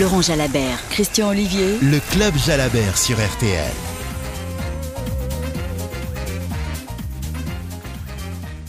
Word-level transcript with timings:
Laurent 0.00 0.22
Jalabert, 0.22 0.78
Christian 0.88 1.28
Olivier. 1.28 1.78
Le 1.82 2.00
club 2.12 2.34
Jalabert 2.38 2.96
sur 2.96 3.18
RTL. 3.18 3.70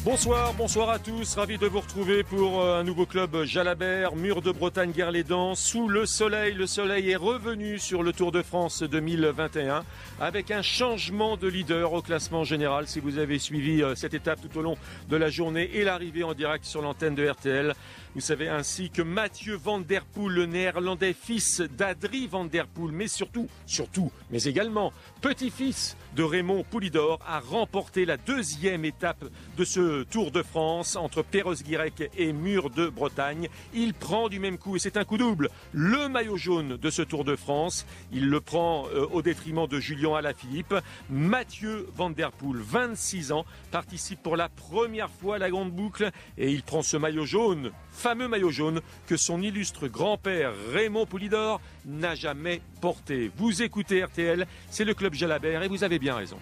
Bonsoir, 0.04 0.54
bonsoir 0.54 0.90
à 0.90 1.00
tous. 1.00 1.36
Ravi 1.36 1.58
de 1.58 1.66
vous 1.66 1.80
retrouver 1.80 2.24
pour 2.24 2.62
euh, 2.62 2.82
un 2.82 2.84
nouveau 2.84 3.06
club 3.06 3.46
Jalabert, 3.46 4.18
Mur 4.18 4.42
de 4.42 4.52
Bretagne, 4.52 4.92
guerre 4.92 5.12
les 5.12 5.24
dents, 5.24 5.56
sous 5.56 5.88
le 5.88 6.06
soleil. 6.06 6.56
Le 6.56 6.68
soleil 6.68 7.09
est 7.09 7.16
revenu 7.16 7.80
sur 7.80 8.04
le 8.04 8.12
Tour 8.12 8.34
de 8.34 8.42
France 8.42 8.84
2021 8.84 9.86
avec 10.20 10.52
un 10.52 10.62
changement 10.62 11.38
de 11.38 11.48
leader 11.48 11.94
au 11.94 12.02
classement 12.02 12.44
général. 12.44 12.86
Si 12.88 13.00
vous 13.00 13.18
avez 13.18 13.40
suivi 13.40 13.82
euh, 13.82 13.96
cette 13.96 14.14
étape 14.14 14.40
tout 14.42 14.60
au 14.60 14.62
long 14.62 14.78
de 15.10 15.16
la 15.16 15.30
journée 15.30 15.70
et 15.74 15.86
l'arrivée 15.86 16.24
en 16.24 16.34
direct 16.34 16.66
sur 16.66 16.82
l'antenne 16.82 17.16
de 17.16 17.26
RTL, 17.26 17.74
vous 18.16 18.21
savez 18.21 18.48
ainsi 18.48 18.91
que 18.91 19.02
Mathieu 19.02 19.55
Van 19.55 19.79
Der 19.79 20.05
Poel, 20.05 20.34
le 20.34 20.46
néerlandais, 20.46 21.14
fils 21.14 21.61
d'Adri 21.61 22.28
Van 22.28 22.46
Der 22.46 22.68
Poel, 22.68 22.91
mais 22.91 23.07
surtout, 23.07 23.47
surtout, 23.65 24.11
mais 24.29 24.43
également 24.43 24.93
petit-fils 25.21 25.97
de 26.15 26.21
Raymond 26.21 26.64
Poulidor, 26.64 27.19
a 27.28 27.39
remporté 27.39 28.05
la 28.05 28.18
deuxième 28.18 28.86
étape 28.86 29.25
de 29.57 29.65
ce 29.65 30.04
Tour 30.04 30.29
de 30.29 30.43
France 30.43 30.96
entre 30.96 31.24
Perros-Guirec 31.24 32.11
et 32.16 32.33
Mur 32.33 32.69
de 32.69 32.88
Bretagne. 32.88 33.50
Il 33.73 33.95
prend 33.95 34.30
du 34.30 34.39
même 34.39 34.59
coup, 34.59 34.75
et 34.75 34.80
c'est 34.80 34.97
un 34.97 35.05
coup 35.05 35.17
double, 35.17 35.50
le 35.72 36.08
maillot 36.08 36.38
jaune 36.38 36.77
de 36.77 36.89
ce 36.91 37.02
Tour 37.02 37.23
de 37.23 37.36
France. 37.36 37.88
Il 38.11 38.30
le 38.30 38.41
prend 38.41 38.86
euh, 38.94 39.08
au 39.11 39.23
détriment 39.23 39.66
de 39.67 39.80
Julien 39.80 40.14
Alaphilippe. 40.14 40.75
Mathieu 41.09 41.88
Van 41.95 42.11
Der 42.11 42.31
Poel, 42.31 42.61
26 42.61 43.31
ans, 43.31 43.45
participe 43.72 44.22
pour 44.22 44.38
la 44.38 44.50
première 44.50 45.09
fois 45.09 45.38
à 45.38 45.39
la 45.39 45.50
grande 45.50 45.72
boucle 45.72 46.11
et 46.38 46.52
il 46.52 46.61
prend 46.61 46.83
ce 46.83 46.97
maillot 46.97 47.25
jaune 47.25 47.72
fameux 48.03 48.28
maillot 48.28 48.52
jaune 48.52 48.81
que 49.08 49.16
son 49.16 49.42
illustre 49.42 49.88
grand-père 49.88 50.52
Raymond 50.73 51.06
Poulidor 51.06 51.61
n'a 51.86 52.16
jamais 52.16 52.59
porté. 52.81 53.31
Vous 53.38 53.61
écoutez 53.61 54.03
RTL, 54.03 54.45
c'est 54.70 54.84
le 54.84 54.94
club 54.94 55.14
Jalabert 55.14 55.64
et 55.64 55.69
vous 55.69 55.86
avez 55.86 56.00
bien 56.00 56.14
raison. 56.14 56.38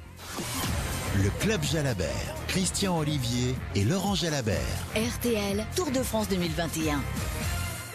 Le 1.17 1.29
club 1.39 1.61
Jalabert, 1.61 2.35
Christian 2.47 2.97
Olivier 2.97 3.53
et 3.75 3.83
Laurent 3.83 4.15
Jalabert. 4.15 4.57
RTL, 4.95 5.63
Tour 5.75 5.91
de 5.91 6.01
France 6.01 6.29
2021. 6.29 6.99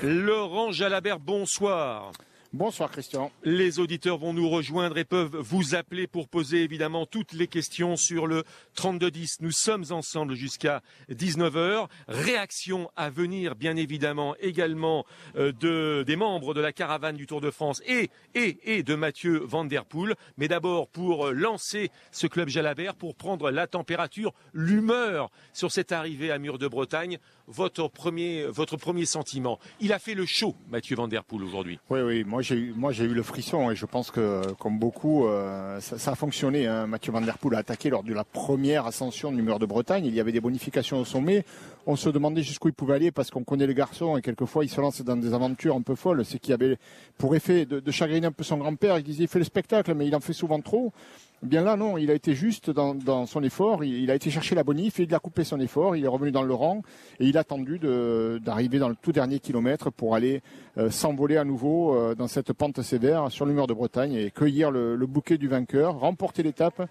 Laurent 0.04 0.70
Jalabert, 0.70 1.18
bonsoir. 1.18 2.12
Bonsoir 2.52 2.90
Christian. 2.90 3.32
Les 3.42 3.80
auditeurs 3.80 4.18
vont 4.18 4.32
nous 4.32 4.48
rejoindre 4.48 4.96
et 4.98 5.04
peuvent 5.04 5.36
vous 5.36 5.74
appeler 5.74 6.06
pour 6.06 6.28
poser 6.28 6.62
évidemment 6.62 7.04
toutes 7.04 7.32
les 7.32 7.48
questions 7.48 7.96
sur 7.96 8.26
le 8.26 8.44
3210. 8.76 9.38
Nous 9.40 9.50
sommes 9.50 9.84
ensemble 9.90 10.34
jusqu'à 10.34 10.80
19h. 11.10 11.88
Réaction 12.08 12.90
à 12.96 13.10
venir 13.10 13.56
bien 13.56 13.76
évidemment 13.76 14.36
également 14.40 15.04
euh, 15.36 15.52
de, 15.52 16.04
des 16.06 16.16
membres 16.16 16.54
de 16.54 16.60
la 16.60 16.72
caravane 16.72 17.16
du 17.16 17.26
Tour 17.26 17.40
de 17.40 17.50
France 17.50 17.82
et, 17.84 18.10
et, 18.34 18.58
et 18.62 18.82
de 18.82 18.94
Mathieu 18.94 19.38
Van 19.44 19.64
Der 19.64 19.84
Poel. 19.84 20.14
Mais 20.38 20.48
d'abord 20.48 20.88
pour 20.88 21.32
lancer 21.32 21.90
ce 22.12 22.26
club 22.26 22.48
Jalabert, 22.48 22.94
pour 22.94 23.16
prendre 23.16 23.50
la 23.50 23.66
température, 23.66 24.32
l'humeur 24.54 25.30
sur 25.52 25.72
cette 25.72 25.92
arrivée 25.92 26.30
à 26.30 26.38
Mur 26.38 26.58
de 26.58 26.68
Bretagne. 26.68 27.18
Votre 27.48 27.86
premier, 27.86 28.44
votre 28.46 28.76
premier 28.76 29.04
sentiment. 29.04 29.60
Il 29.78 29.92
a 29.92 30.00
fait 30.00 30.14
le 30.14 30.26
show, 30.26 30.56
Mathieu 30.68 30.96
Van 30.96 31.06
Der 31.06 31.22
Poel 31.22 31.44
aujourd'hui. 31.44 31.78
Oui, 31.90 32.00
oui, 32.00 32.24
moi 32.24 32.35
j'ai 32.42 32.56
eu, 32.56 32.74
moi 32.76 32.92
j'ai 32.92 33.04
eu 33.04 33.14
le 33.14 33.22
frisson 33.22 33.70
et 33.70 33.76
je 33.76 33.86
pense 33.86 34.10
que 34.10 34.42
comme 34.58 34.78
beaucoup, 34.78 35.26
euh, 35.26 35.80
ça, 35.80 36.12
a 36.12 36.14
fonctionné. 36.14 36.66
Hein. 36.66 36.86
Mathieu 36.86 37.12
Van 37.12 37.20
Der 37.20 37.38
Poel 37.38 37.54
a 37.54 37.58
attaqué 37.58 37.90
lors 37.90 38.02
de 38.02 38.14
la 38.14 38.24
première 38.24 38.86
ascension 38.86 39.32
du 39.32 39.42
mur 39.42 39.58
de 39.58 39.66
Bretagne. 39.66 40.06
Il 40.06 40.14
y 40.14 40.20
avait 40.20 40.32
des 40.32 40.40
bonifications 40.40 41.00
au 41.00 41.04
sommet. 41.04 41.44
On 41.86 41.96
se 41.96 42.08
demandait 42.08 42.42
jusqu'où 42.42 42.68
il 42.68 42.74
pouvait 42.74 42.94
aller 42.94 43.10
parce 43.10 43.30
qu'on 43.30 43.44
connaît 43.44 43.66
le 43.66 43.72
garçon 43.72 44.16
et 44.16 44.22
quelquefois 44.22 44.64
il 44.64 44.68
se 44.68 44.80
lance 44.80 45.02
dans 45.02 45.16
des 45.16 45.34
aventures 45.34 45.76
un 45.76 45.82
peu 45.82 45.94
folles. 45.94 46.24
C'est 46.24 46.38
qu'il 46.38 46.54
avait 46.54 46.78
pour 47.18 47.34
effet 47.36 47.66
de, 47.66 47.80
de 47.80 47.90
chagriner 47.90 48.26
un 48.26 48.32
peu 48.32 48.44
son 48.44 48.56
grand-père. 48.56 48.98
Il 48.98 49.04
disait 49.04 49.24
il 49.24 49.28
fait 49.28 49.38
le 49.38 49.44
spectacle, 49.44 49.94
mais 49.94 50.06
il 50.06 50.14
en 50.16 50.20
fait 50.20 50.32
souvent 50.32 50.60
trop. 50.60 50.92
Bien 51.42 51.62
là, 51.62 51.76
non, 51.76 51.98
il 51.98 52.10
a 52.10 52.14
été 52.14 52.34
juste 52.34 52.70
dans, 52.70 53.26
son 53.26 53.42
effort. 53.42 53.84
Il, 53.84 54.10
a 54.10 54.14
été 54.14 54.30
chercher 54.30 54.54
la 54.54 54.64
bonif 54.64 54.98
et 54.98 55.02
il 55.02 55.14
a 55.14 55.18
coupé 55.18 55.44
son 55.44 55.60
effort. 55.60 55.94
Il 55.94 56.04
est 56.04 56.08
revenu 56.08 56.30
dans 56.30 56.42
le 56.42 56.54
rang 56.54 56.82
et 57.20 57.26
il 57.26 57.36
a 57.36 57.40
attendu 57.40 57.78
d'arriver 57.78 58.78
dans 58.78 58.88
le 58.88 58.96
tout 58.96 59.12
dernier 59.12 59.38
kilomètre 59.38 59.90
pour 59.90 60.14
aller 60.14 60.42
euh, 60.78 60.90
s'envoler 60.90 61.36
à 61.36 61.44
nouveau 61.44 61.94
euh, 61.94 62.14
dans 62.14 62.26
cette 62.26 62.52
pente 62.52 62.80
sévère 62.80 63.30
sur 63.30 63.44
le 63.44 63.52
mur 63.52 63.66
de 63.66 63.74
Bretagne 63.74 64.14
et 64.14 64.30
cueillir 64.30 64.70
le 64.70 64.96
bouquet 65.06 65.36
du 65.36 65.46
vainqueur, 65.46 66.00
remporter 66.00 66.42
l'étape 66.42 66.88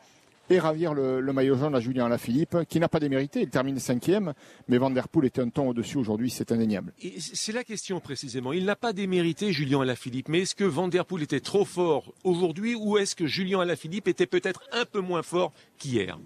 et 0.49 0.59
ravir 0.59 0.93
le, 0.93 1.21
le, 1.21 1.33
maillot 1.33 1.57
jaune 1.57 1.75
à 1.75 1.79
Julien 1.79 2.05
Alaphilippe, 2.05 2.57
qui 2.69 2.79
n'a 2.79 2.87
pas 2.87 2.99
démérité. 2.99 3.41
Il 3.41 3.49
termine 3.49 3.79
cinquième, 3.79 4.33
mais 4.67 4.77
Van 4.77 4.89
Der 4.89 5.07
Poel 5.07 5.25
était 5.25 5.41
un 5.41 5.49
ton 5.49 5.69
au-dessus 5.69 5.97
aujourd'hui, 5.97 6.29
c'est 6.29 6.51
indéniable. 6.51 6.93
C'est 7.19 7.51
la 7.51 7.63
question 7.63 7.99
précisément. 7.99 8.53
Il 8.53 8.65
n'a 8.65 8.75
pas 8.75 8.93
démérité 8.93 9.51
Julien 9.51 9.81
Alaphilippe, 9.81 10.29
mais 10.29 10.41
est-ce 10.41 10.55
que 10.55 10.63
Van 10.63 10.87
Der 10.87 11.05
Poel 11.05 11.23
était 11.23 11.39
trop 11.39 11.65
fort 11.65 12.13
aujourd'hui 12.23 12.75
ou 12.75 12.97
est-ce 12.97 13.15
que 13.15 13.25
Julien 13.25 13.61
Alaphilippe 13.61 14.07
était 14.07 14.27
peut-être 14.27 14.61
un 14.71 14.85
peu 14.85 14.99
moins 14.99 15.23
fort 15.23 15.51
qu'hier? 15.77 16.17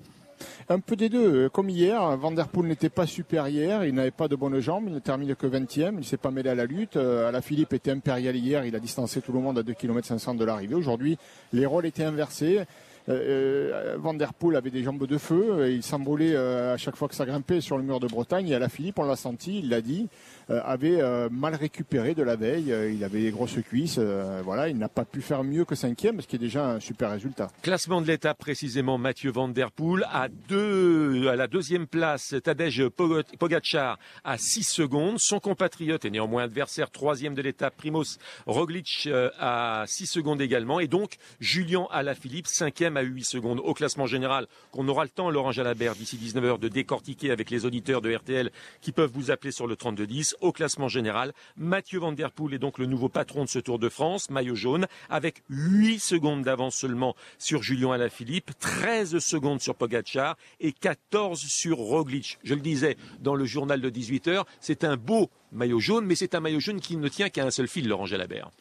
Un 0.70 0.80
peu 0.80 0.96
des 0.96 1.10
deux. 1.10 1.50
Comme 1.50 1.70
hier, 1.70 2.16
Van 2.18 2.32
Der 2.32 2.48
Poel 2.48 2.68
n'était 2.68 2.90
pas 2.90 3.08
super 3.08 3.48
hier, 3.48 3.86
il 3.86 3.94
n'avait 3.94 4.12
pas 4.12 4.28
de 4.28 4.36
bonnes 4.36 4.60
jambes, 4.60 4.86
il 4.88 4.94
ne 4.94 5.00
termine 5.00 5.36
que 5.36 5.48
20e, 5.48 5.92
il 5.94 5.96
ne 5.98 6.02
s'est 6.04 6.18
pas 6.18 6.32
mêlé 6.32 6.50
à 6.50 6.56
la 6.56 6.66
lutte. 6.66 6.96
Euh, 6.96 7.42
Philippe 7.42 7.74
était 7.74 7.92
impérial 7.92 8.36
hier, 8.36 8.66
il 8.66 8.76
a 8.76 8.80
distancé 8.80 9.22
tout 9.22 9.34
le 9.34 9.40
monde 9.40 9.58
à 9.58 9.64
2 9.64 9.74
km 9.74 10.08
500 10.08 10.36
de 10.36 10.46
l'arrivée. 10.46 10.76
Aujourd'hui, 10.76 11.18
les 11.54 11.66
rôles 11.66 11.86
étaient 11.86 12.04
inversés. 12.04 12.62
Euh, 13.10 13.98
Poel 14.38 14.56
avait 14.56 14.70
des 14.70 14.84
jambes 14.84 15.06
de 15.06 15.18
feu, 15.18 15.72
il 15.72 15.84
s'envolait 15.84 16.36
euh, 16.36 16.74
à 16.74 16.78
chaque 16.78 16.96
fois 16.96 17.08
que 17.08 17.16
ça 17.16 17.26
grimpait 17.26 17.62
sur 17.62 17.78
le 17.78 17.84
mur 17.84 18.00
de 18.00 18.08
Bretagne. 18.08 18.50
Et 18.50 18.56
à 18.56 18.60
la 18.60 18.70
Philippe, 18.70 19.00
on 19.00 19.04
l'a 19.04 19.16
senti, 19.16 19.60
il 19.60 19.70
l'a 19.70 19.82
dit, 19.82 20.08
euh, 20.08 20.08
avait 20.50 21.02
mal 21.30 21.56
récupéré 21.56 22.16
de 22.16 22.24
la 22.24 22.36
veille. 22.36 22.74
il 22.94 23.04
avait 23.04 23.22
des 23.22 23.32
grosses 23.32 23.62
cuisses. 23.62 24.00
voilà, 24.44 24.70
il 24.70 24.78
n'a 24.78 24.90
pas 24.90 25.06
pu 25.06 25.22
faire 25.22 25.44
mieux 25.44 25.66
que 25.66 25.76
cinquième, 25.76 26.22
ce 26.22 26.28
qui 26.28 26.36
est 26.36 26.40
déjà 26.40 26.68
un 26.68 26.80
super 26.80 27.12
résultat. 27.12 27.50
Classement 27.62 28.02
de 28.02 28.08
l'étape 28.08 28.38
précisément, 28.38 28.98
Mathieu 28.98 29.32
Van 29.32 29.48
Der 29.48 29.72
Poel 29.72 30.06
à 30.12 30.28
deux, 30.28 31.28
à 31.28 31.36
la 31.36 31.48
deuxième 31.48 31.88
place, 31.88 32.36
Tadej 32.44 32.90
Pogacar 32.90 34.00
à 34.24 34.38
6 34.38 34.64
secondes. 34.64 35.20
Son 35.20 35.40
compatriote 35.40 36.06
et 36.06 36.10
néanmoins 36.10 36.44
adversaire 36.44 36.90
troisième 36.90 37.36
de 37.36 37.42
l'étape, 37.42 37.76
Primoz 37.76 38.18
Roglic 38.46 39.10
à 39.40 39.84
6 39.88 40.08
secondes 40.08 40.42
également. 40.42 40.80
Et 40.80 40.88
donc 40.88 41.18
Julien 41.40 41.88
Alaphilippe 41.92 42.48
cinquième 42.48 42.98
à 42.98 43.02
8 43.02 43.24
secondes 43.24 43.60
au 43.64 43.74
classement 43.74 44.08
général 44.08 44.48
qu'on 44.72 44.88
aura 44.88 45.04
le 45.04 45.10
temps, 45.10 45.30
Laurent 45.30 45.52
Jalabert, 45.52 45.96
d'ici 45.96 46.18
19h, 46.18 46.60
de 46.60 46.68
décortiquer 46.68 47.32
avec 47.32 47.50
les 47.50 47.66
auditeurs 47.66 48.02
de 48.02 48.14
RTL 48.14 48.52
qui 48.82 48.92
peuvent 48.92 49.12
vous 49.14 49.32
appeler 49.32 49.52
sur 49.52 49.68
le 49.68 49.76
3210. 49.76 50.38
Au 50.42 50.52
classement 50.54 50.88
général, 50.88 51.34
Mathieu 51.58 52.00
Van 52.00 52.14
Der 52.14 52.32
Poel 52.32 52.54
est 52.54 52.60
donc 52.60 52.78
le 52.78 52.86
nouveau 52.86 53.10
patron 53.10 53.44
de 53.44 53.50
ce 53.50 53.60
Tour 53.60 53.78
de 53.78 53.90
France, 53.90 54.30
maillot 54.30 54.56
jaune, 54.56 54.88
avec 55.10 55.44
8 55.50 56.00
secondes 56.00 56.44
d'avance 56.44 56.76
seulement 56.76 57.16
sur 57.38 57.62
Julien 57.62 57.92
Alaphilippe, 57.92 58.52
13 58.60 59.20
secondes 59.20 59.60
sur 59.60 59.76
Pogacar 59.76 60.38
et 60.62 60.72
14 60.72 61.40
sur 61.40 61.78
Roglic. 61.78 62.40
Je 62.44 62.54
le 62.54 62.62
disais 62.62 62.96
dans 63.20 63.36
le 63.36 63.46
journal 63.46 63.82
de 63.82 63.90
18h, 63.90 64.46
c'est 64.62 64.84
un 64.84 64.96
beau 64.96 65.30
maillot 65.52 65.80
jaune, 65.80 66.06
mais 66.06 66.16
c'est 66.16 66.36
un 66.36 66.40
maillot 66.40 66.60
jaune 66.60 66.80
qui 66.80 66.96
ne 66.96 67.08
tient 67.10 67.30
qu'à 67.30 67.46
un 67.46 67.52
seul 67.52 67.68
fil, 67.68 67.88
Laurent 67.88 68.06
Jalabert. 68.06 68.52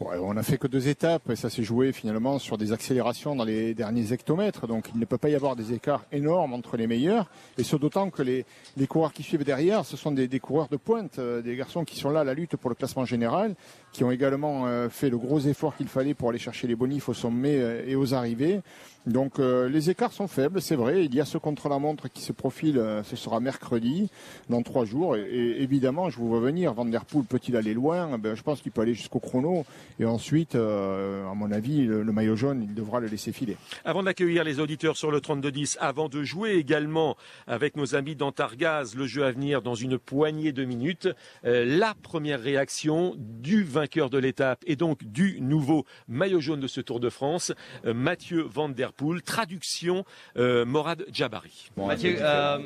On 0.00 0.32
n'a 0.32 0.44
fait 0.44 0.58
que 0.58 0.68
deux 0.68 0.86
étapes 0.86 1.28
et 1.28 1.34
ça 1.34 1.50
s'est 1.50 1.64
joué 1.64 1.92
finalement 1.92 2.38
sur 2.38 2.56
des 2.56 2.72
accélérations 2.72 3.34
dans 3.34 3.44
les 3.44 3.74
derniers 3.74 4.12
hectomètres. 4.12 4.68
Donc 4.68 4.90
il 4.94 5.00
ne 5.00 5.04
peut 5.04 5.18
pas 5.18 5.28
y 5.28 5.34
avoir 5.34 5.56
des 5.56 5.72
écarts 5.72 6.04
énormes 6.12 6.52
entre 6.52 6.76
les 6.76 6.86
meilleurs. 6.86 7.26
Et 7.58 7.64
ce 7.64 7.74
d'autant 7.74 8.10
que 8.10 8.22
les, 8.22 8.46
les 8.76 8.86
coureurs 8.86 9.12
qui 9.12 9.24
suivent 9.24 9.42
derrière, 9.42 9.84
ce 9.84 9.96
sont 9.96 10.12
des, 10.12 10.28
des 10.28 10.38
coureurs 10.38 10.68
de 10.68 10.76
pointe, 10.76 11.18
euh, 11.18 11.42
des 11.42 11.56
garçons 11.56 11.84
qui 11.84 11.96
sont 11.96 12.10
là 12.10 12.20
à 12.20 12.24
la 12.24 12.34
lutte 12.34 12.56
pour 12.56 12.70
le 12.70 12.76
classement 12.76 13.04
général, 13.04 13.56
qui 13.92 14.04
ont 14.04 14.12
également 14.12 14.66
euh, 14.66 14.88
fait 14.88 15.10
le 15.10 15.18
gros 15.18 15.40
effort 15.40 15.76
qu'il 15.76 15.88
fallait 15.88 16.14
pour 16.14 16.28
aller 16.28 16.38
chercher 16.38 16.68
les 16.68 16.76
bonifs 16.76 17.08
au 17.08 17.14
sommet 17.14 17.56
euh, 17.58 17.82
et 17.84 17.96
aux 17.96 18.14
arrivées. 18.14 18.60
Donc 19.08 19.38
euh, 19.38 19.68
les 19.68 19.88
écarts 19.88 20.12
sont 20.12 20.28
faibles, 20.28 20.60
c'est 20.60 20.76
vrai. 20.76 21.06
Il 21.06 21.14
y 21.14 21.20
a 21.20 21.24
ce 21.24 21.38
contre-la-montre 21.38 22.08
qui 22.08 22.20
se 22.20 22.32
profile, 22.32 22.78
euh, 22.78 23.02
ce 23.02 23.16
sera 23.16 23.40
mercredi, 23.40 24.10
dans 24.50 24.62
trois 24.62 24.84
jours. 24.84 25.16
Et, 25.16 25.62
évidemment, 25.62 26.10
je 26.10 26.18
vous 26.18 26.28
vois 26.28 26.40
venir. 26.40 26.74
Van 26.74 26.86
peut-il 27.28 27.56
aller 27.56 27.72
loin? 27.72 28.18
Ben, 28.18 28.34
Je 28.34 28.42
pense 28.42 28.60
qu'il 28.60 28.70
peut 28.70 28.82
aller 28.82 28.94
jusqu'au 28.94 29.18
chrono. 29.18 29.64
Et 30.00 30.04
ensuite, 30.04 30.54
euh, 30.54 31.28
à 31.30 31.34
mon 31.34 31.50
avis, 31.50 31.84
le, 31.84 32.02
le, 32.02 32.12
maillot 32.12 32.36
jaune, 32.36 32.62
il 32.62 32.74
devra 32.74 33.00
le 33.00 33.08
laisser 33.08 33.32
filer. 33.32 33.56
Avant 33.84 34.02
d'accueillir 34.02 34.44
les 34.44 34.60
auditeurs 34.60 34.96
sur 34.96 35.10
le 35.10 35.18
32-10, 35.18 35.76
avant 35.80 36.08
de 36.08 36.22
jouer 36.22 36.52
également 36.52 37.16
avec 37.46 37.76
nos 37.76 37.94
amis 37.94 38.14
d'Antargaz, 38.14 38.94
le 38.94 39.06
jeu 39.06 39.24
à 39.24 39.32
venir 39.32 39.62
dans 39.62 39.74
une 39.74 39.98
poignée 39.98 40.52
de 40.52 40.64
minutes, 40.64 41.08
euh, 41.44 41.64
la 41.64 41.94
première 41.94 42.40
réaction 42.40 43.14
du 43.18 43.62
vainqueur 43.64 44.10
de 44.10 44.18
l'étape 44.18 44.62
et 44.66 44.76
donc 44.76 45.04
du 45.04 45.40
nouveau 45.40 45.84
maillot 46.06 46.40
jaune 46.40 46.60
de 46.60 46.66
ce 46.66 46.80
Tour 46.80 47.00
de 47.00 47.10
France, 47.10 47.52
euh, 47.84 47.94
Mathieu 47.94 48.42
Van 48.42 48.68
Der 48.68 48.92
Poel, 48.92 49.22
traduction 49.22 50.04
euh, 50.36 50.64
Morad 50.64 51.04
Jabari. 51.12 51.70
Mathieu, 51.76 52.16
euh, 52.20 52.58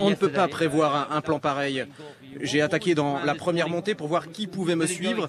on 0.00 0.10
ne 0.10 0.14
peut 0.14 0.30
pas 0.30 0.48
prévoir 0.48 1.12
un, 1.12 1.16
un 1.16 1.20
plan 1.20 1.38
pareil. 1.38 1.84
J'ai 2.40 2.62
attaqué 2.62 2.94
dans 2.94 3.22
la 3.24 3.34
première 3.34 3.68
montée 3.68 3.94
pour 3.94 4.08
voir 4.08 4.30
qui 4.30 4.46
pouvait 4.46 4.76
me 4.76 4.81
suivre 4.86 5.28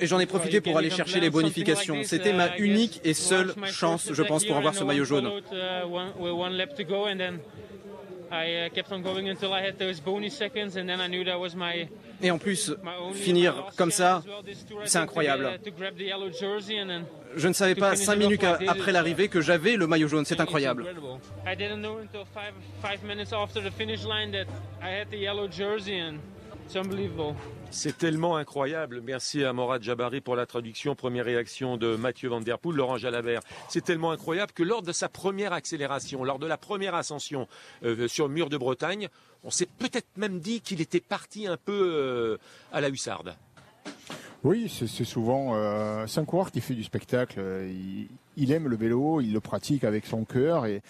et 0.00 0.06
j'en 0.06 0.18
ai 0.18 0.26
profité 0.26 0.60
pour 0.60 0.76
aller 0.76 0.90
chercher 0.90 1.20
les 1.20 1.30
bonifications. 1.30 2.02
C'était 2.04 2.32
ma 2.32 2.56
unique 2.58 3.00
et 3.04 3.14
seule 3.14 3.54
chance, 3.66 4.10
je 4.12 4.22
pense, 4.22 4.44
pour 4.44 4.56
avoir 4.56 4.74
ce 4.74 4.84
maillot 4.84 5.04
jaune. 5.04 5.30
Et 12.22 12.30
en 12.30 12.38
plus, 12.38 12.74
finir 13.14 13.66
comme 13.76 13.90
ça, 13.90 14.22
c'est 14.84 14.98
incroyable. 14.98 15.60
Je 17.36 17.48
ne 17.48 17.52
savais 17.52 17.74
pas 17.74 17.96
cinq 17.96 18.16
minutes 18.16 18.44
après 18.66 18.92
l'arrivée 18.92 19.28
que 19.28 19.40
j'avais 19.40 19.76
le 19.76 19.86
maillot 19.86 20.08
jaune. 20.08 20.24
C'est 20.24 20.40
incroyable. 20.40 20.86
C'est 27.70 27.98
tellement 27.98 28.36
incroyable. 28.36 29.00
Merci 29.02 29.44
à 29.44 29.52
Morad 29.52 29.82
Jabari 29.82 30.20
pour 30.20 30.36
la 30.36 30.46
traduction. 30.46 30.94
Première 30.94 31.24
réaction 31.24 31.76
de 31.76 31.96
Mathieu 31.96 32.28
Van 32.28 32.40
Der 32.40 32.58
Poel, 32.58 32.76
Laurent 32.76 32.96
Jalabert. 32.96 33.40
C'est 33.68 33.84
tellement 33.84 34.10
incroyable 34.10 34.52
que 34.52 34.62
lors 34.62 34.82
de 34.82 34.92
sa 34.92 35.08
première 35.08 35.52
accélération, 35.52 36.24
lors 36.24 36.38
de 36.38 36.46
la 36.46 36.56
première 36.56 36.94
ascension 36.94 37.48
euh, 37.84 38.08
sur 38.08 38.28
le 38.28 38.34
mur 38.34 38.48
de 38.48 38.56
Bretagne, 38.56 39.08
on 39.42 39.50
s'est 39.50 39.68
peut-être 39.78 40.08
même 40.16 40.40
dit 40.40 40.60
qu'il 40.60 40.80
était 40.80 41.00
parti 41.00 41.46
un 41.46 41.56
peu 41.56 41.72
euh, 41.72 42.38
à 42.72 42.80
la 42.80 42.88
hussarde. 42.88 43.36
Oui, 44.44 44.68
c'est 44.68 45.04
souvent 45.04 45.54
euh, 45.54 46.06
c'est 46.06 46.20
qui 46.52 46.60
fait 46.60 46.74
du 46.74 46.84
spectacle. 46.84 47.40
Il, 47.66 48.08
il 48.36 48.52
aime 48.52 48.68
le 48.68 48.76
vélo, 48.76 49.22
il 49.22 49.32
le 49.32 49.40
pratique 49.40 49.84
avec 49.84 50.04
son 50.04 50.24
cœur 50.24 50.66
et, 50.66 50.82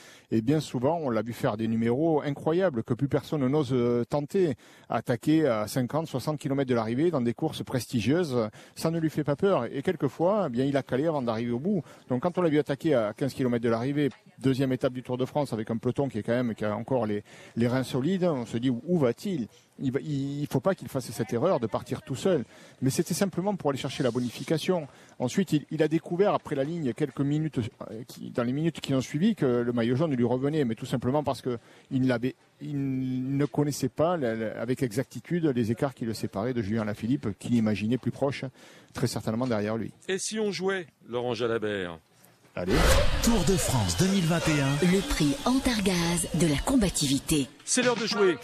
bien 0.42 0.58
souvent 0.58 0.98
on 1.00 1.10
l'a 1.10 1.22
vu 1.22 1.32
faire 1.32 1.56
des 1.56 1.68
numéros 1.68 2.20
incroyables 2.22 2.82
que 2.82 2.94
plus 2.94 3.06
personne 3.06 3.46
n'ose 3.46 3.72
euh, 3.72 4.04
tenter. 4.04 4.54
Attaquer 4.88 5.46
à 5.46 5.68
50, 5.68 6.08
60 6.08 6.38
km 6.38 6.68
de 6.68 6.74
l'arrivée 6.74 7.12
dans 7.12 7.20
des 7.20 7.34
courses 7.34 7.62
prestigieuses, 7.62 8.48
ça 8.74 8.90
ne 8.90 8.98
lui 8.98 9.10
fait 9.10 9.22
pas 9.22 9.36
peur. 9.36 9.66
Et 9.66 9.82
quelquefois, 9.82 10.46
eh 10.48 10.50
bien 10.50 10.64
il 10.64 10.76
a 10.76 10.82
calé 10.82 11.06
avant 11.06 11.22
d'arriver 11.22 11.52
au 11.52 11.60
bout. 11.60 11.82
Donc 12.08 12.22
quand 12.22 12.36
on 12.38 12.42
l'a 12.42 12.48
vu 12.48 12.58
attaquer 12.58 12.94
à 12.94 13.12
15 13.12 13.34
km 13.34 13.62
de 13.62 13.68
l'arrivée, 13.68 14.10
deuxième 14.40 14.72
étape 14.72 14.92
du 14.92 15.04
Tour 15.04 15.16
de 15.16 15.24
France 15.24 15.52
avec 15.52 15.70
un 15.70 15.76
peloton 15.76 16.08
qui 16.08 16.18
est 16.18 16.22
quand 16.24 16.32
même 16.32 16.56
qui 16.56 16.64
a 16.64 16.76
encore 16.76 17.06
les, 17.06 17.22
reins 17.68 17.84
solides, 17.84 18.24
on 18.24 18.46
se 18.46 18.58
dit 18.58 18.70
où 18.70 18.98
va-t-il? 18.98 19.46
Il 19.80 20.40
ne 20.40 20.46
faut 20.46 20.60
pas 20.60 20.74
qu'il 20.74 20.88
fasse 20.88 21.10
cette 21.10 21.32
erreur 21.32 21.58
de 21.60 21.66
partir 21.66 22.02
tout 22.02 22.14
seul. 22.14 22.44
Mais 22.82 22.90
c'était 22.90 23.14
simplement 23.14 23.54
pour 23.56 23.70
aller 23.70 23.78
chercher 23.78 24.02
la 24.02 24.10
bonification. 24.10 24.86
Ensuite, 25.18 25.52
il, 25.52 25.66
il 25.70 25.82
a 25.82 25.88
découvert 25.88 26.32
après 26.34 26.54
la 26.54 26.64
ligne 26.64 26.92
quelques 26.92 27.20
minutes, 27.20 27.58
euh, 27.90 28.02
qui- 28.06 28.30
dans 28.30 28.44
les 28.44 28.52
minutes 28.52 28.80
qui 28.80 28.94
ont 28.94 29.00
suivi, 29.00 29.34
que 29.34 29.46
le 29.46 29.72
maillot 29.72 29.96
jaune 29.96 30.14
lui 30.14 30.24
revenait, 30.24 30.64
mais 30.64 30.74
tout 30.74 30.86
simplement 30.86 31.22
parce 31.24 31.42
que 31.42 31.58
il, 31.90 32.06
l'avait, 32.06 32.34
il 32.60 33.36
ne 33.36 33.44
connaissait 33.46 33.88
pas 33.88 34.16
la- 34.16 34.34
la- 34.34 34.60
avec 34.60 34.82
exactitude 34.82 35.46
les 35.46 35.70
écarts 35.72 35.94
qui 35.94 36.04
le 36.04 36.14
séparaient 36.14 36.54
de 36.54 36.62
Julien 36.62 36.84
Lafilippe, 36.84 37.36
qu'il 37.38 37.54
imaginait 37.54 37.98
plus 37.98 38.10
proche, 38.12 38.44
très 38.92 39.06
certainement 39.08 39.46
derrière 39.46 39.76
lui. 39.76 39.92
Et 40.08 40.18
si 40.18 40.38
on 40.38 40.52
jouait, 40.52 40.86
Laurent 41.08 41.34
Jalabert? 41.34 41.98
Allez. 42.56 42.72
Tour 43.24 43.42
de 43.48 43.56
France 43.56 43.96
2021. 43.98 44.66
Le 44.92 45.00
prix 45.08 45.34
Antargaz 45.44 46.28
de 46.40 46.46
la 46.46 46.58
combativité. 46.64 47.48
C'est 47.64 47.82
l'heure 47.82 47.96
de 47.96 48.06
jouer. 48.06 48.36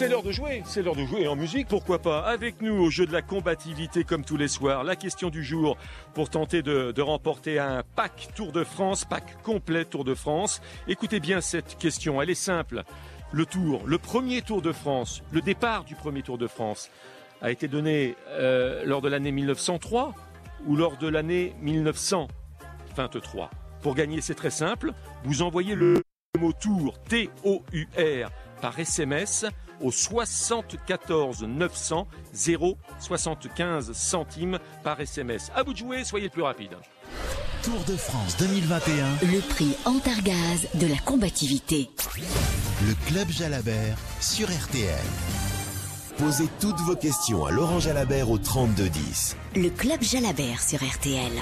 C'est 0.00 0.08
l'heure 0.08 0.22
de 0.22 0.32
jouer, 0.32 0.62
c'est 0.64 0.80
l'heure 0.80 0.96
de 0.96 1.04
jouer 1.04 1.28
en 1.28 1.36
musique, 1.36 1.68
pourquoi 1.68 1.98
pas. 1.98 2.20
Avec 2.20 2.62
nous 2.62 2.72
au 2.72 2.88
jeu 2.88 3.04
de 3.04 3.12
la 3.12 3.20
combativité 3.20 4.02
comme 4.02 4.24
tous 4.24 4.38
les 4.38 4.48
soirs, 4.48 4.82
la 4.82 4.96
question 4.96 5.28
du 5.28 5.44
jour 5.44 5.76
pour 6.14 6.30
tenter 6.30 6.62
de, 6.62 6.98
remporter 7.02 7.58
un 7.58 7.82
pack 7.96 8.28
Tour 8.34 8.50
de 8.50 8.64
France, 8.64 9.04
pack 9.04 9.42
complet 9.42 9.84
Tour 9.84 10.04
de 10.04 10.14
France. 10.14 10.62
Écoutez 10.88 11.20
bien 11.20 11.42
cette 11.42 11.76
question, 11.76 12.22
elle 12.22 12.30
est 12.30 12.34
simple. 12.34 12.84
Le 13.30 13.44
Tour, 13.44 13.82
le 13.84 13.98
premier 13.98 14.40
Tour 14.40 14.62
de 14.62 14.72
France, 14.72 15.22
le 15.32 15.42
départ 15.42 15.84
du 15.84 15.96
premier 15.96 16.22
Tour 16.22 16.38
de 16.38 16.46
France 16.46 16.90
a 17.42 17.50
été 17.50 17.68
donné 17.68 18.16
euh, 18.30 18.82
lors 18.86 19.02
de 19.02 19.10
l'année 19.10 19.32
1903 19.32 20.14
ou 20.64 20.76
lors 20.76 20.96
de 20.96 21.08
l'année 21.08 21.54
1923. 21.60 23.50
Pour 23.82 23.94
gagner, 23.94 24.22
c'est 24.22 24.34
très 24.34 24.48
simple, 24.48 24.94
vous 25.24 25.42
envoyez 25.42 25.74
le 25.74 26.02
mot 26.38 26.54
Tour, 26.54 26.98
T-O-U-R, 27.06 28.30
par 28.62 28.78
SMS 28.78 29.44
au 29.80 29.90
74 29.90 31.42
900 31.42 32.06
0 32.32 32.78
75 32.98 33.92
centimes 33.92 34.58
par 34.82 35.00
SMS. 35.00 35.50
À 35.54 35.62
vous 35.62 35.72
de 35.72 35.78
jouer, 35.78 36.04
soyez 36.04 36.26
le 36.26 36.30
plus 36.30 36.42
rapide. 36.42 36.76
Tour 37.62 37.82
de 37.86 37.96
France 37.96 38.36
2021. 38.38 39.06
Le 39.22 39.40
prix 39.40 39.76
Antargaz 39.84 40.66
de 40.74 40.86
la 40.86 40.98
combativité. 41.04 41.90
Le 42.86 42.94
Club 43.06 43.28
Jalabert 43.28 43.98
sur 44.20 44.48
RTL. 44.48 45.04
Posez 46.16 46.48
toutes 46.60 46.80
vos 46.80 46.96
questions 46.96 47.44
à 47.44 47.50
Laurent 47.50 47.80
Jalabert 47.80 48.30
au 48.30 48.38
3210. 48.38 49.36
Le 49.56 49.70
club 49.70 50.02
Jalabert 50.02 50.62
sur 50.62 50.78
RTL. 50.78 51.32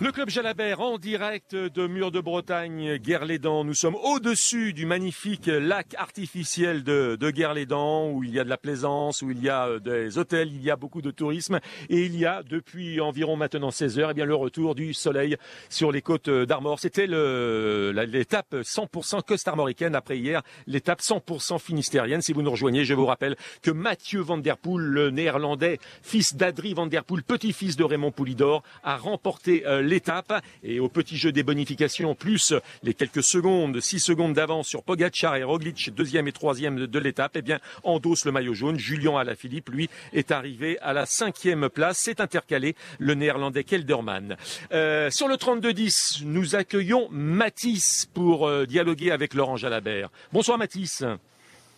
Le 0.00 0.10
club 0.10 0.28
Jalabert 0.28 0.80
en 0.80 0.98
direct 0.98 1.54
de 1.54 1.86
Mur 1.86 2.10
de 2.10 2.20
Bretagne, 2.20 2.96
Guerre-les-Dents. 2.96 3.62
Nous 3.62 3.74
sommes 3.74 3.94
au-dessus 3.94 4.72
du 4.72 4.86
magnifique 4.86 5.46
lac 5.46 5.94
artificiel 5.96 6.82
de, 6.82 7.16
de 7.18 7.30
Guerre-les-Dents 7.30 8.10
où 8.10 8.24
il 8.24 8.34
y 8.34 8.40
a 8.40 8.44
de 8.44 8.48
la 8.48 8.56
plaisance, 8.56 9.22
où 9.22 9.30
il 9.30 9.40
y 9.40 9.48
a 9.48 9.68
euh, 9.68 9.78
des 9.78 10.18
hôtels, 10.18 10.48
il 10.52 10.64
y 10.64 10.70
a 10.72 10.74
beaucoup 10.74 11.00
de 11.00 11.12
tourisme 11.12 11.60
et 11.90 12.02
il 12.02 12.18
y 12.18 12.26
a 12.26 12.42
depuis 12.42 13.00
environ 13.00 13.36
maintenant 13.36 13.70
16 13.70 14.00
heures, 14.00 14.10
eh 14.10 14.14
bien 14.14 14.24
le 14.24 14.34
retour 14.34 14.74
du 14.74 14.94
soleil 14.94 15.36
sur 15.68 15.92
les 15.92 16.02
côtes 16.02 16.28
d'Armor. 16.28 16.80
C'était 16.80 17.06
l'étape 17.06 18.52
100% 18.52 19.22
costa-armoricaine 19.22 19.94
après 19.94 20.18
hier, 20.18 20.42
l'étape 20.66 21.02
100% 21.02 21.60
finistérienne. 21.60 22.20
Si 22.20 22.32
vous 22.32 22.42
nous 22.42 22.50
rejoignez, 22.50 22.84
je 22.84 22.94
vous 22.94 23.06
rappelle 23.06 23.36
que 23.62 23.70
Mathieu 23.70 24.22
Van 24.22 24.38
Der 24.38 24.58
Poel, 24.58 24.84
le 24.84 25.10
néerlandais, 25.10 25.78
fils 26.02 26.34
d'Adrie 26.34 26.74
Van 26.74 26.88
Der 26.88 27.04
Poel, 27.04 27.22
petit-fils 27.22 27.76
de 27.76 27.84
Raymond 27.84 28.10
Poulidor, 28.10 28.64
a 28.82 28.96
remporté 28.96 29.64
euh, 29.66 29.83
l'étape 29.84 30.32
et 30.62 30.80
au 30.80 30.88
petit 30.88 31.16
jeu 31.16 31.32
des 31.32 31.42
bonifications, 31.42 32.14
plus 32.14 32.52
les 32.82 32.94
quelques 32.94 33.22
secondes, 33.22 33.80
6 33.80 34.00
secondes 34.00 34.34
d'avance 34.34 34.68
sur 34.68 34.82
Pogacar 34.82 35.36
et 35.36 35.44
Roglic, 35.44 35.94
deuxième 35.94 36.28
et 36.28 36.32
troisième 36.32 36.86
de, 36.86 36.98
l'étape, 36.98 37.32
eh 37.34 37.42
bien, 37.42 37.58
endosse 37.82 38.24
le 38.24 38.32
maillot 38.32 38.54
jaune. 38.54 38.78
Julien 38.78 39.18
Alaphilippe, 39.18 39.68
lui, 39.70 39.88
est 40.12 40.30
arrivé 40.30 40.78
à 40.80 40.92
la 40.92 41.06
cinquième 41.06 41.68
place. 41.68 41.98
C'est 42.00 42.20
intercalé 42.20 42.74
le 42.98 43.14
néerlandais 43.14 43.64
Kelderman. 43.64 44.36
Euh, 44.72 45.10
sur 45.10 45.28
le 45.28 45.36
32-10, 45.36 46.24
nous 46.24 46.56
accueillons 46.56 47.08
Mathis 47.10 48.06
pour 48.12 48.46
euh, 48.48 48.66
dialoguer 48.66 49.10
avec 49.10 49.34
Laurent 49.34 49.56
Jalabert. 49.56 50.10
Bonsoir 50.32 50.58
Mathis. 50.58 51.04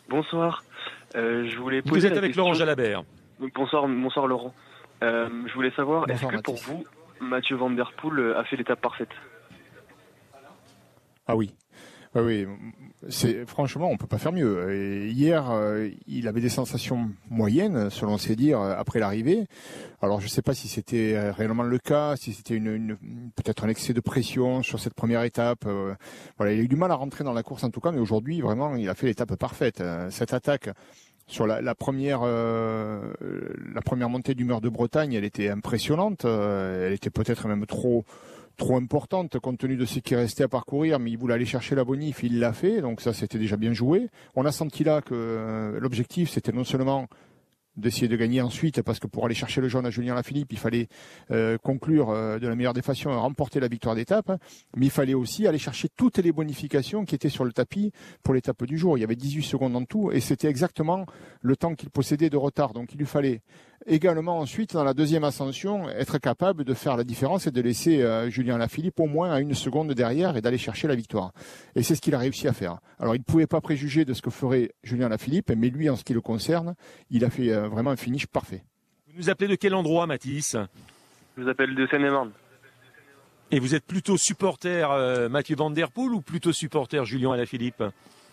Bonsoir. 0.08 0.64
Euh, 1.14 1.48
je 1.50 1.56
voulais 1.58 1.82
poser 1.82 2.00
Vous 2.00 2.06
êtes 2.06 2.12
avec 2.16 2.30
question- 2.30 2.42
Laurent 2.44 2.54
Jalabert. 2.54 3.02
Bonsoir, 3.54 3.86
bonsoir 3.86 4.26
Laurent. 4.26 4.54
Euh, 5.02 5.28
je 5.46 5.52
voulais 5.52 5.72
savoir, 5.72 6.08
est-ce 6.08 6.24
que 6.24 6.40
pour 6.40 6.56
vous, 6.56 6.84
Mathieu 7.20 7.56
Van 7.56 7.70
Der 7.70 7.92
Poel 7.96 8.18
euh, 8.18 8.38
a 8.38 8.44
fait 8.44 8.56
l'étape 8.56 8.80
parfaite 8.80 9.10
Ah 11.26 11.36
oui. 11.36 11.54
Ah 12.14 12.22
oui, 12.22 12.46
c'est 13.10 13.44
franchement, 13.44 13.90
on 13.90 13.98
peut 13.98 14.06
pas 14.06 14.16
faire 14.16 14.32
mieux. 14.32 15.04
Hier, 15.06 15.50
euh, 15.50 15.90
il 16.06 16.28
avait 16.28 16.40
des 16.40 16.48
sensations 16.48 17.10
moyennes, 17.28 17.90
selon 17.90 18.16
ses 18.16 18.36
dires, 18.36 18.58
euh, 18.58 18.74
après 18.74 19.00
l'arrivée. 19.00 19.44
Alors, 20.00 20.22
je 20.22 20.28
sais 20.28 20.40
pas 20.40 20.54
si 20.54 20.66
c'était 20.66 21.30
réellement 21.30 21.62
le 21.62 21.78
cas, 21.78 22.16
si 22.16 22.32
c'était 22.32 22.54
une, 22.54 22.96
peut-être 23.36 23.64
un 23.64 23.68
excès 23.68 23.92
de 23.92 24.00
pression 24.00 24.62
sur 24.62 24.80
cette 24.80 24.94
première 24.94 25.24
étape. 25.24 25.66
voilà, 26.38 26.54
il 26.54 26.60
a 26.60 26.62
eu 26.62 26.68
du 26.68 26.76
mal 26.76 26.90
à 26.90 26.94
rentrer 26.94 27.22
dans 27.22 27.34
la 27.34 27.42
course 27.42 27.64
en 27.64 27.70
tout 27.70 27.80
cas, 27.80 27.92
mais 27.92 28.00
aujourd'hui, 28.00 28.40
vraiment, 28.40 28.76
il 28.76 28.88
a 28.88 28.94
fait 28.94 29.08
l'étape 29.08 29.36
parfaite. 29.36 29.82
Cette 30.08 30.32
attaque 30.32 30.70
sur 31.26 31.46
la, 31.46 31.74
première, 31.74 32.20
euh, 32.22 33.00
la 33.74 33.82
première 33.82 34.08
montée 34.08 34.34
du 34.34 34.44
de 34.44 34.68
Bretagne, 34.68 35.12
elle 35.12 35.24
était 35.24 35.48
impressionnante. 35.48 36.24
euh, 36.24 36.86
elle 36.86 36.92
était 36.92 37.10
peut-être 37.10 37.48
même 37.48 37.66
trop 37.66 38.04
trop 38.56 38.76
importante 38.76 39.38
compte 39.38 39.58
tenu 39.58 39.76
de 39.76 39.84
ce 39.84 39.98
qui 39.98 40.14
restait 40.14 40.44
à 40.44 40.48
parcourir, 40.48 40.98
mais 40.98 41.10
il 41.10 41.18
voulait 41.18 41.34
aller 41.34 41.44
chercher 41.44 41.74
la 41.74 41.84
bonif, 41.84 42.22
il 42.22 42.38
l'a 42.38 42.52
fait, 42.52 42.80
donc 42.80 43.00
ça 43.00 43.12
c'était 43.12 43.38
déjà 43.38 43.56
bien 43.56 43.72
joué. 43.72 44.08
On 44.34 44.46
a 44.46 44.52
senti 44.52 44.82
là 44.82 45.02
que 45.02 45.14
euh, 45.14 45.78
l'objectif 45.78 46.30
c'était 46.30 46.52
non 46.52 46.64
seulement 46.64 47.06
d'essayer 47.76 48.08
de 48.08 48.16
gagner 48.16 48.40
ensuite, 48.40 48.82
parce 48.82 48.98
que 48.98 49.06
pour 49.06 49.24
aller 49.26 49.34
chercher 49.34 49.60
le 49.60 49.68
jaune 49.68 49.86
à 49.86 49.90
Julien 49.90 50.14
Lafilippe, 50.14 50.52
il 50.52 50.58
fallait 50.58 50.88
euh, 51.30 51.58
conclure 51.58 52.10
euh, 52.10 52.38
de 52.38 52.48
la 52.48 52.54
meilleure 52.54 52.74
des 52.74 52.82
façons 52.82 53.10
et 53.10 53.14
remporter 53.14 53.60
la 53.60 53.68
victoire 53.68 53.94
d'étape, 53.94 54.30
hein. 54.30 54.38
mais 54.76 54.86
il 54.86 54.90
fallait 54.90 55.14
aussi 55.14 55.46
aller 55.46 55.58
chercher 55.58 55.88
toutes 55.96 56.18
les 56.18 56.32
bonifications 56.32 57.04
qui 57.04 57.14
étaient 57.14 57.28
sur 57.28 57.44
le 57.44 57.52
tapis 57.52 57.92
pour 58.22 58.34
l'étape 58.34 58.64
du 58.64 58.78
jour. 58.78 58.96
Il 58.98 59.00
y 59.00 59.04
avait 59.04 59.16
18 59.16 59.42
secondes 59.42 59.76
en 59.76 59.84
tout, 59.84 60.10
et 60.12 60.20
c'était 60.20 60.48
exactement 60.48 61.06
le 61.40 61.56
temps 61.56 61.74
qu'il 61.74 61.90
possédait 61.90 62.30
de 62.30 62.36
retard. 62.36 62.72
Donc 62.72 62.92
il 62.92 62.98
lui 62.98 63.06
fallait 63.06 63.42
également 63.84 64.38
ensuite, 64.38 64.72
dans 64.74 64.84
la 64.84 64.94
deuxième 64.94 65.24
ascension, 65.24 65.88
être 65.88 66.18
capable 66.18 66.64
de 66.64 66.74
faire 66.74 66.96
la 66.96 67.04
différence 67.04 67.46
et 67.46 67.50
de 67.50 67.60
laisser 67.60 68.02
euh, 68.02 68.30
Julien 68.30 68.58
Lafilippe 68.58 68.98
au 69.00 69.06
moins 69.06 69.30
à 69.32 69.40
une 69.40 69.54
seconde 69.54 69.92
derrière 69.92 70.36
et 70.36 70.40
d'aller 70.40 70.58
chercher 70.58 70.88
la 70.88 70.94
victoire. 70.94 71.32
Et 71.74 71.82
c'est 71.82 71.94
ce 71.94 72.00
qu'il 72.00 72.14
a 72.14 72.18
réussi 72.18 72.48
à 72.48 72.52
faire. 72.52 72.78
Alors 72.98 73.14
il 73.14 73.18
ne 73.18 73.24
pouvait 73.24 73.46
pas 73.46 73.60
préjuger 73.60 74.04
de 74.04 74.14
ce 74.14 74.22
que 74.22 74.30
ferait 74.30 74.72
Julien 74.82 75.08
Lafilippe, 75.08 75.52
mais 75.56 75.68
lui, 75.68 75.90
en 75.90 75.96
ce 75.96 76.04
qui 76.04 76.14
le 76.14 76.20
concerne, 76.20 76.74
il 77.10 77.24
a 77.24 77.30
fait 77.30 77.52
euh, 77.52 77.68
vraiment 77.68 77.90
un 77.90 77.96
finish 77.96 78.26
parfait. 78.26 78.64
Vous 79.08 79.18
nous 79.18 79.30
appelez 79.30 79.48
de 79.48 79.56
quel 79.56 79.74
endroit 79.74 80.06
Mathis? 80.06 80.56
Je 81.36 81.42
vous 81.42 81.48
appelle 81.48 81.74
de 81.74 81.86
Seine-et-Marne. 81.86 82.32
Et 83.50 83.60
vous 83.60 83.74
êtes 83.74 83.86
plutôt 83.86 84.16
supporter 84.16 84.90
euh, 84.90 85.28
Mathieu 85.28 85.54
Van 85.54 85.70
Der 85.70 85.92
Poel 85.92 86.12
ou 86.12 86.20
plutôt 86.20 86.52
supporter 86.52 87.04
Julien 87.04 87.32
Alaphilippe 87.32 87.84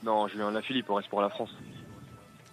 Non, 0.04 0.28
Julien 0.28 0.50
Lafilippe, 0.52 0.90
on 0.90 0.96
reste 0.96 1.10
pour 1.10 1.22
la 1.22 1.30
France. 1.30 1.56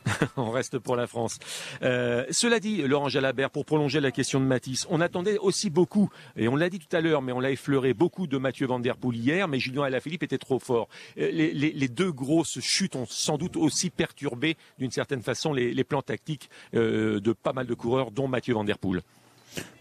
on 0.36 0.50
reste 0.50 0.78
pour 0.78 0.96
la 0.96 1.06
France. 1.06 1.38
Euh, 1.82 2.24
cela 2.30 2.60
dit, 2.60 2.82
Laurent 2.82 3.08
Jalabert, 3.08 3.50
pour 3.50 3.64
prolonger 3.64 4.00
la 4.00 4.10
question 4.10 4.40
de 4.40 4.44
Matisse, 4.44 4.86
on 4.90 5.00
attendait 5.00 5.38
aussi 5.38 5.70
beaucoup, 5.70 6.10
et 6.36 6.48
on 6.48 6.56
l'a 6.56 6.70
dit 6.70 6.78
tout 6.78 6.94
à 6.94 7.00
l'heure, 7.00 7.22
mais 7.22 7.32
on 7.32 7.40
l'a 7.40 7.50
effleuré 7.50 7.94
beaucoup 7.94 8.26
de 8.26 8.38
Mathieu 8.38 8.66
Van 8.66 8.80
Der 8.80 8.96
Poel 8.96 9.16
hier, 9.16 9.48
mais 9.48 9.58
Julien 9.58 9.82
Alaphilippe 9.82 10.22
était 10.22 10.38
trop 10.38 10.58
fort. 10.58 10.88
Euh, 11.18 11.30
les, 11.30 11.88
deux 11.88 12.12
grosses 12.12 12.60
chutes 12.60 12.96
ont 12.96 13.06
sans 13.06 13.36
doute 13.36 13.56
aussi 13.56 13.90
perturbé, 13.90 14.56
d'une 14.78 14.90
certaine 14.90 15.22
façon, 15.22 15.52
les, 15.52 15.84
plans 15.84 16.02
tactiques 16.02 16.50
euh, 16.74 17.20
de 17.20 17.32
pas 17.32 17.52
mal 17.52 17.66
de 17.66 17.74
coureurs, 17.74 18.10
dont 18.10 18.28
Mathieu 18.28 18.54
Van 18.54 18.64
Poel. 18.80 19.02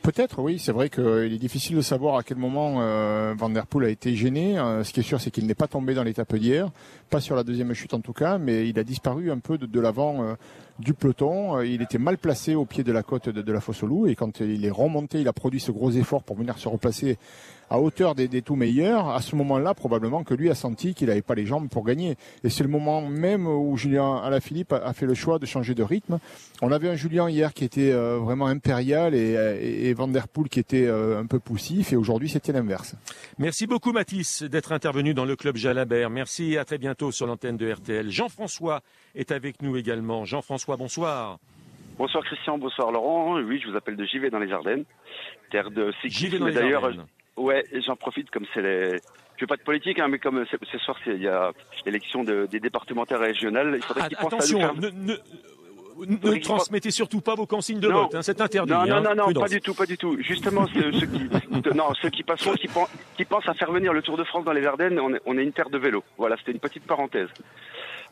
Peut-être, 0.01 0.41
oui. 0.41 0.59
C'est 0.59 0.71
vrai 0.71 0.89
qu'il 0.89 1.33
est 1.33 1.37
difficile 1.37 1.75
de 1.75 1.81
savoir 1.81 2.15
à 2.17 2.23
quel 2.23 2.37
moment 2.37 2.77
euh, 2.79 3.33
Van 3.37 3.49
Der 3.49 3.67
Poel 3.67 3.85
a 3.87 3.89
été 3.89 4.15
gêné. 4.15 4.57
Euh, 4.57 4.83
ce 4.83 4.93
qui 4.93 5.01
est 5.01 5.03
sûr, 5.03 5.19
c'est 5.19 5.29
qu'il 5.29 5.45
n'est 5.45 5.55
pas 5.55 5.67
tombé 5.67 5.93
dans 5.93 6.03
l'étape 6.03 6.35
d'hier, 6.35 6.71
pas 7.09 7.19
sur 7.19 7.35
la 7.35 7.43
deuxième 7.43 7.73
chute 7.73 7.93
en 7.93 7.99
tout 7.99 8.13
cas, 8.13 8.37
mais 8.37 8.67
il 8.67 8.79
a 8.79 8.83
disparu 8.83 9.29
un 9.29 9.39
peu 9.39 9.57
de, 9.57 9.79
l'avant 9.79 10.23
euh, 10.23 10.33
du 10.79 10.93
peloton. 10.93 11.57
Euh, 11.57 11.65
il 11.65 11.81
était 11.81 11.97
mal 11.97 12.17
placé 12.17 12.55
au 12.55 12.65
pied 12.65 12.83
de 12.83 12.91
la 12.91 13.03
côte 13.03 13.29
de, 13.29 13.41
de 13.41 13.51
la 13.51 13.61
fosse 13.61 13.83
au 13.83 13.87
loup 13.87 14.07
et 14.07 14.15
quand 14.15 14.39
il 14.39 14.65
est 14.65 14.71
remonté, 14.71 15.21
il 15.21 15.27
a 15.27 15.33
produit 15.33 15.59
ce 15.59 15.71
gros 15.71 15.91
effort 15.91 16.23
pour 16.23 16.37
venir 16.37 16.57
se 16.57 16.67
replacer 16.67 17.17
à 17.69 17.79
hauteur 17.79 18.15
des, 18.15 18.27
des 18.27 18.41
tout 18.41 18.55
meilleurs. 18.55 19.09
À 19.09 19.21
ce 19.21 19.35
moment-là, 19.35 19.73
probablement 19.73 20.23
que 20.23 20.33
lui 20.33 20.49
a 20.49 20.55
senti 20.55 20.93
qu'il 20.93 21.07
n'avait 21.07 21.21
pas 21.21 21.35
les 21.35 21.45
jambes 21.45 21.69
pour 21.69 21.85
gagner. 21.85 22.17
Et 22.43 22.49
c'est 22.49 22.63
le 22.63 22.69
moment 22.69 23.01
même 23.01 23.47
où 23.47 23.77
Julien 23.77 24.17
Alaphilippe 24.17 24.73
a, 24.73 24.77
a 24.77 24.93
fait 24.93 25.05
le 25.05 25.13
choix 25.13 25.39
de 25.39 25.45
changer 25.45 25.75
de 25.75 25.83
rythme. 25.83 26.19
On 26.61 26.71
avait 26.71 26.89
un 26.89 26.95
Julien 26.95 27.29
hier 27.29 27.53
qui 27.53 27.63
était 27.63 27.91
euh, 27.91 28.17
vraiment 28.17 28.47
impérial 28.47 29.13
et, 29.13 29.87
et, 29.87 29.93
Van 29.93 30.09
qui 30.49 30.59
était 30.59 30.87
euh, 30.87 31.19
un 31.19 31.25
peu 31.25 31.39
poussif 31.39 31.93
et 31.93 31.95
aujourd'hui 31.95 32.29
c'était 32.29 32.51
l'inverse. 32.51 32.95
Merci 33.37 33.67
beaucoup 33.67 33.91
Mathis 33.91 34.43
d'être 34.43 34.71
intervenu 34.71 35.13
dans 35.13 35.25
le 35.25 35.35
club 35.35 35.55
Jalabert. 35.55 36.09
Merci 36.09 36.53
et 36.53 36.57
à 36.57 36.65
très 36.65 36.77
bientôt 36.77 37.11
sur 37.11 37.27
l'antenne 37.27 37.57
de 37.57 37.71
RTL. 37.71 38.09
Jean-François 38.09 38.81
est 39.15 39.31
avec 39.31 39.61
nous 39.61 39.77
également. 39.77 40.25
Jean-François, 40.25 40.68
bonsoir. 40.77 41.37
Bonsoir 41.97 42.23
Christian, 42.23 42.57
bonsoir 42.57 42.91
Laurent. 42.91 43.39
Oui, 43.41 43.59
je 43.63 43.69
vous 43.69 43.75
appelle 43.75 43.95
de 43.97 44.05
JV 44.05 44.29
dans 44.29 44.39
les 44.39 44.51
Ardennes, 44.51 44.85
terre 45.51 45.69
de 45.69 45.91
cyclisme. 46.01 46.49
D'ailleurs, 46.51 46.89
ouais, 47.37 47.63
j'en 47.85 47.95
profite 47.95 48.29
comme 48.31 48.45
c'est 48.53 48.61
les. 48.61 48.97
Je 49.35 49.43
veux 49.43 49.47
pas 49.47 49.57
de 49.57 49.63
politique, 49.63 49.99
hein, 49.99 50.07
mais 50.09 50.19
comme 50.19 50.45
ce 50.45 50.77
soir 50.79 50.97
il 51.05 51.21
y 51.21 51.27
a 51.27 51.51
l'élection 51.85 52.23
de, 52.23 52.45
des 52.45 52.59
départementales 52.59 53.21
régionales, 53.21 53.73
il 53.75 53.83
faudrait 53.83 54.03
Ah, 54.05 54.07
qu'ils 54.09 54.17
pensent 54.17 54.33
attention, 54.33 54.61
à 54.61 54.73
ne, 54.73 54.89
ne, 54.89 55.15
ne 56.05 56.39
transmettez 56.41 56.91
surtout 56.91 57.21
pas 57.21 57.35
vos 57.35 57.45
consignes 57.45 57.79
de 57.79 57.87
Non. 57.87 58.03
vote, 58.03 58.15
hein, 58.15 58.21
c'est 58.21 58.41
interdit. 58.41 58.71
Non, 58.71 58.85
non, 58.85 59.05
hein, 59.05 59.15
non, 59.15 59.33
pas 59.33 59.47
du 59.47 59.61
tout, 59.61 59.73
pas 59.73 59.85
du 59.85 59.97
tout. 59.97 60.17
Justement, 60.21 60.67
ceux, 60.67 60.91
ceux 60.93 61.05
qui, 61.07 61.29
non, 61.75 61.93
ceux 62.01 62.09
qui 62.09 62.23
pensent 62.23 63.47
à 63.47 63.53
faire 63.53 63.71
venir 63.71 63.93
le 63.93 64.01
Tour 64.01 64.17
de 64.17 64.23
France 64.23 64.45
dans 64.45 64.53
les 64.53 64.65
Ardennes, 64.65 64.99
on 64.99 65.13
est, 65.13 65.21
on 65.25 65.37
est 65.37 65.43
une 65.43 65.53
terre 65.53 65.69
de 65.69 65.77
vélo. 65.77 66.03
Voilà, 66.17 66.37
c'était 66.37 66.51
une 66.51 66.59
petite 66.59 66.83
parenthèse. 66.85 67.29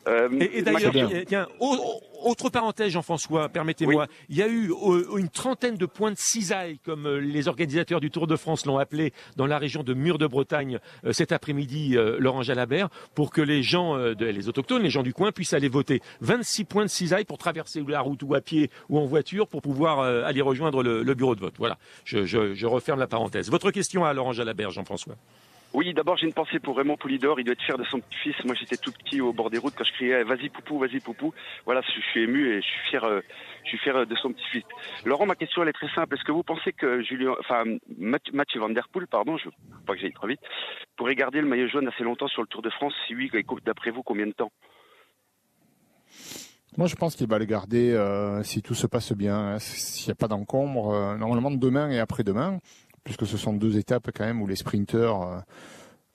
Euh, 0.08 0.30
Et, 0.40 0.62
d'ailleurs, 0.62 0.94
tiens, 1.26 1.48
au- 1.60 1.76
au- 1.76 2.30
autre 2.32 2.50
parenthèse, 2.50 2.92
Jean-François, 2.92 3.48
permettez-moi. 3.50 4.08
Il 4.30 4.38
y 4.38 4.42
a 4.42 4.48
eu 4.48 4.72
euh, 4.72 5.18
une 5.18 5.30
trentaine 5.30 5.76
de 5.76 5.86
points 5.86 6.12
de 6.12 6.18
cisaille, 6.18 6.80
comme 6.84 7.06
euh, 7.06 7.20
les 7.20 7.48
organisateurs 7.48 8.00
du 8.00 8.10
Tour 8.10 8.26
de 8.26 8.36
France 8.36 8.66
l'ont 8.66 8.78
appelé, 8.78 9.14
dans 9.36 9.46
la 9.46 9.58
région 9.58 9.84
de 9.84 9.94
Mur 9.94 10.18
de 10.18 10.26
Bretagne 10.28 10.80
cet 11.12 11.32
après-midi, 11.32 11.96
Laurent 12.20 12.42
Jalabert, 12.42 12.90
pour 13.16 13.32
que 13.32 13.42
les 13.42 13.62
gens, 13.64 13.96
les 13.98 14.50
autochtones, 14.50 14.82
les 14.84 14.90
gens 14.90 15.04
du 15.04 15.14
coin, 15.14 15.32
puissent 15.32 15.54
aller 15.54 15.68
voter. 15.70 16.02
26 16.22 16.64
points 16.66 16.84
de 16.86 16.90
cisaille 16.90 17.26
pour 17.26 17.38
traverser 17.38 17.84
la 17.88 18.02
route 18.02 18.24
ou 18.24 18.34
à 18.34 18.42
pied 18.42 18.70
ou 18.90 18.98
en 19.00 19.06
voiture 19.06 19.48
pour 19.48 19.62
pouvoir 19.62 20.00
aller 20.00 20.42
rejoindre 20.42 20.84
le, 20.84 21.04
le 21.04 21.14
bureau 21.14 21.36
de 21.36 21.40
vote. 21.42 21.56
Voilà, 21.58 21.78
je, 22.06 22.26
je- 22.26 22.54
je 22.54 22.66
referme 22.66 23.00
la 23.00 23.08
parenthèse. 23.08 23.50
Votre 23.52 23.72
question 23.72 24.06
à 24.06 24.14
Laurent 24.14 24.34
Jalabert, 24.34 24.72
Jean-François. 24.72 25.16
Oui, 25.74 25.94
d'abord 25.94 26.18
j'ai 26.18 26.26
une 26.26 26.34
pensée 26.34 26.60
pour 26.60 26.78
Raymond 26.78 26.98
Poulidor. 26.98 27.40
Il 27.40 27.44
doit 27.44 27.54
être 27.54 27.62
fier 27.62 27.78
de 27.78 27.84
son 27.84 28.00
petit-fils. 28.00 28.36
Moi, 28.46 28.56
j'étais 28.56 28.78
tout 28.78 28.92
petit 28.92 29.22
au 29.22 29.32
bord 29.34 29.50
des 29.50 29.58
routes 29.58 29.76
quand 29.78 29.84
je 29.84 29.92
criais 29.94 30.24
"Vas-y 30.24 30.50
poupou, 30.50 30.80
vas-y 30.80 31.00
poupou". 31.00 31.34
Voilà, 31.66 31.82
je 31.82 32.02
suis 32.02 32.22
ému 32.24 32.50
et 32.50 32.62
je 32.62 32.68
suis 32.68 32.90
fier. 32.90 33.04
euh, 33.04 33.22
je 33.64 33.70
suis 33.70 33.78
fier 33.80 34.08
de 34.08 34.16
son 34.16 34.32
petit-fils. 34.32 34.64
Laurent, 35.06 35.26
ma 35.26 35.36
question 35.36 35.62
elle 35.62 35.70
est 35.70 35.74
très 35.74 35.90
simple. 35.94 36.16
Est-ce 36.16 36.24
que 36.24 36.32
vous 36.32 36.44
pensez 36.44 36.72
que 36.74 37.04
Julien, 37.04 37.36
enfin 37.40 37.64
Mathieu, 37.98 38.60
Van 38.60 38.70
Der 38.70 38.88
Poel, 38.88 39.08
pardon, 39.08 39.38
je 39.38 39.50
pas 39.86 39.94
que 39.94 40.00
j'aille 40.00 40.14
trop 40.14 40.28
vite, 40.28 40.40
pourrait 40.96 41.16
garder 41.16 41.42
le 41.42 41.48
maillot 41.48 41.68
jaune 41.68 41.88
assez 41.88 42.04
longtemps 42.04 42.28
sur 42.28 42.42
le 42.42 42.48
Tour 42.48 42.62
de 42.62 42.70
France? 42.70 42.94
Si 43.08 43.16
oui, 43.16 43.30
d'après 43.66 43.92
vous, 43.92 44.04
combien 44.04 44.26
de 44.26 44.32
temps? 44.32 44.52
Moi, 46.78 46.88
je 46.88 46.96
pense 46.96 47.16
qu'il 47.16 47.28
va 47.28 47.40
le 47.40 47.46
garder 47.46 47.94
euh, 47.94 48.44
si 48.44 48.62
tout 48.62 48.76
se 48.76 48.86
passe 48.86 49.12
bien, 49.14 49.36
hein, 49.36 49.60
s'il 49.60 50.08
n'y 50.08 50.12
a 50.12 50.16
pas 50.16 50.28
d'encombre. 50.28 50.94
euh, 50.94 51.18
normalement, 51.18 51.50
demain 51.50 51.90
et 51.90 52.00
après-demain, 52.00 52.60
puisque 53.08 53.26
ce 53.26 53.38
sont 53.38 53.54
deux 53.54 53.78
étapes 53.78 54.10
quand 54.14 54.26
même 54.26 54.42
où 54.42 54.48
les 54.48 54.58
sprinteurs, 54.58 55.22
euh, 55.22 55.40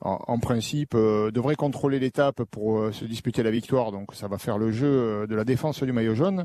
en, 0.03 0.39
principe, 0.39 0.95
euh, 0.95 1.31
devraient 1.31 1.57
contrôler 1.57 1.99
l'étape 1.99 2.43
pour 2.51 2.79
euh, 2.79 2.93
se 2.93 3.07
disputer 3.07 3.43
la 3.43 3.51
victoire. 3.51 3.93
Donc, 3.93 4.15
ça 4.15 4.29
va 4.29 4.37
faire 4.37 4.59
le 4.59 4.71
jeu 4.71 5.27
de 5.27 5.35
la 5.35 5.45
défense 5.45 5.83
du 5.83 5.91
maillot 5.91 6.15
jaune. 6.15 6.45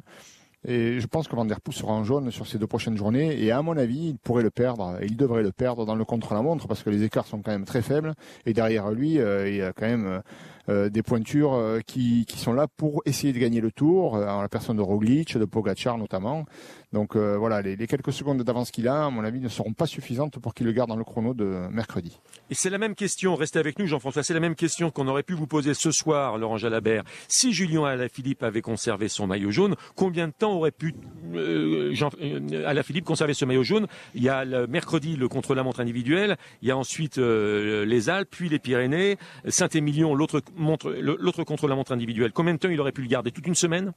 Et 0.66 1.02
je 1.02 1.08
pense 1.08 1.28
que 1.28 1.36
Van 1.36 1.44
Der 1.44 1.60
Poel 1.60 1.76
sera 1.76 1.92
en 1.92 2.06
jaune 2.06 2.32
sur 2.32 2.48
ces 2.48 2.58
deux 2.58 2.66
prochaines 2.66 2.96
journées. 2.96 3.44
Et 3.44 3.52
à 3.52 3.62
mon 3.62 3.76
avis, 3.76 4.10
il 4.10 4.18
pourrait 4.18 4.42
le 4.42 4.52
perdre. 4.52 4.98
Et 5.02 5.08
il 5.08 5.18
devrait 5.18 5.44
le 5.44 5.52
perdre 5.52 5.86
dans 5.86 5.96
le 5.96 6.06
contre-la-montre 6.06 6.68
parce 6.68 6.82
que 6.82 6.90
les 6.90 7.04
écarts 7.04 7.28
sont 7.28 7.42
quand 7.42 7.52
même 7.52 7.66
très 7.66 7.82
faibles. 7.82 8.14
Et 8.46 8.54
derrière 8.54 8.90
lui, 8.92 9.16
il 9.16 9.56
y 9.56 9.62
a 9.62 9.74
quand 9.74 9.86
même 9.86 10.22
des 10.68 11.04
pointures 11.04 11.54
euh, 11.54 11.80
qui, 11.86 12.26
qui 12.26 12.40
sont 12.40 12.54
là 12.54 12.68
pour 12.68 13.02
essayer 13.06 13.34
de 13.34 13.40
gagner 13.40 13.62
le 13.62 13.72
tour, 13.72 14.16
euh, 14.16 14.28
en 14.28 14.42
la 14.42 14.50
personne 14.50 14.78
de 14.78 14.82
Roglic, 14.82 15.38
de 15.38 15.46
Pogacar 15.46 15.98
notamment. 15.98 16.46
Donc 16.94 17.16
euh, 17.16 17.38
voilà, 17.38 17.62
les, 17.62 17.76
les 17.76 17.88
quelques 17.88 18.14
secondes 18.14 18.42
d'avance 18.44 18.72
qu'il 18.72 18.88
a, 18.88 19.06
à 19.06 19.10
mon 19.10 19.24
avis, 19.24 19.40
ne 19.40 19.50
seront 19.50 19.74
pas 19.74 19.86
suffisantes 19.86 20.40
pour 20.40 20.54
qu'il 20.54 20.66
le 20.66 20.72
garde 20.72 20.90
dans 20.90 20.96
le 20.96 21.04
chrono 21.04 21.34
de 21.34 21.68
mercredi. 21.70 22.20
Et 22.50 22.56
c'est 22.56 22.70
la 22.70 22.78
même 22.78 22.96
question, 22.96 23.36
restez 23.36 23.60
avec 23.60 23.80
nous 23.80 23.88
Jean-François, 23.88 24.24
c'est 24.24 24.34
la 24.34 24.40
même 24.40 24.56
question 24.56 24.90
qu'on 24.90 25.08
aurait 25.08 25.24
pu 25.24 25.34
vous 25.34 25.48
poser 25.48 25.74
ce 25.74 25.92
soir, 25.92 26.38
Laurent 26.38 26.58
Jalabert. 26.58 27.04
Si 27.28 27.52
Julien 27.54 27.86
Alaphilippe 27.86 28.44
avait 28.44 28.62
conservé 28.62 29.10
son 29.10 29.28
maillot 29.28 29.52
jaune, 29.52 29.76
combien 29.96 30.28
de 30.28 30.34
temps 30.34 30.54
aurait 30.54 30.72
pu 30.72 30.96
euh, 31.34 31.94
Jean, 31.94 32.10
euh, 32.22 32.64
Alaphilippe 32.66 33.06
conserver 33.06 33.34
ce 33.34 33.46
maillot 33.46 33.64
jaune? 33.64 33.88
Il 34.16 34.24
y 34.24 34.30
a 34.30 34.46
le 34.46 34.68
mercredi 34.68 35.18
le 35.18 35.28
contre-la-montre 35.28 35.82
individuel, 35.82 36.38
il 36.62 36.70
y 36.70 36.72
a 36.72 36.78
ensuite 36.78 37.18
euh, 37.18 37.86
les 37.86 38.10
Alpes, 38.10 38.30
puis 38.32 38.50
les 38.50 38.60
Pyrénées, 38.60 39.18
Saint-Émilion, 39.48 40.16
l'autre 40.16 40.42
l'autre 40.58 41.44
contre-la-montre 41.44 41.92
individuel. 41.92 42.32
Combien 42.32 42.54
de 42.54 42.60
temps 42.60 42.70
il 42.70 42.80
aurait 42.80 42.92
pu 42.92 43.02
le 43.02 43.08
garder? 43.08 43.32
Toute 43.32 43.48
une 43.48 43.56
semaine? 43.56 43.94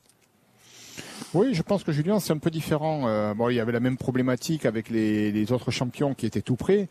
Oui, 1.35 1.55
je 1.55 1.63
pense 1.63 1.85
que 1.85 1.93
Julien, 1.93 2.19
c'est 2.19 2.33
un 2.33 2.39
peu 2.39 2.51
différent. 2.51 3.07
Euh, 3.07 3.35
il 3.51 3.55
y 3.55 3.61
avait 3.61 3.73
la 3.73 3.81
même 3.81 3.97
problématique 3.97 4.67
avec 4.67 4.91
les, 4.91 5.53
autres 5.53 5.71
champions 5.71 6.15
qui 6.15 6.27
étaient 6.27 6.43
tout 6.43 6.57
près. 6.57 6.89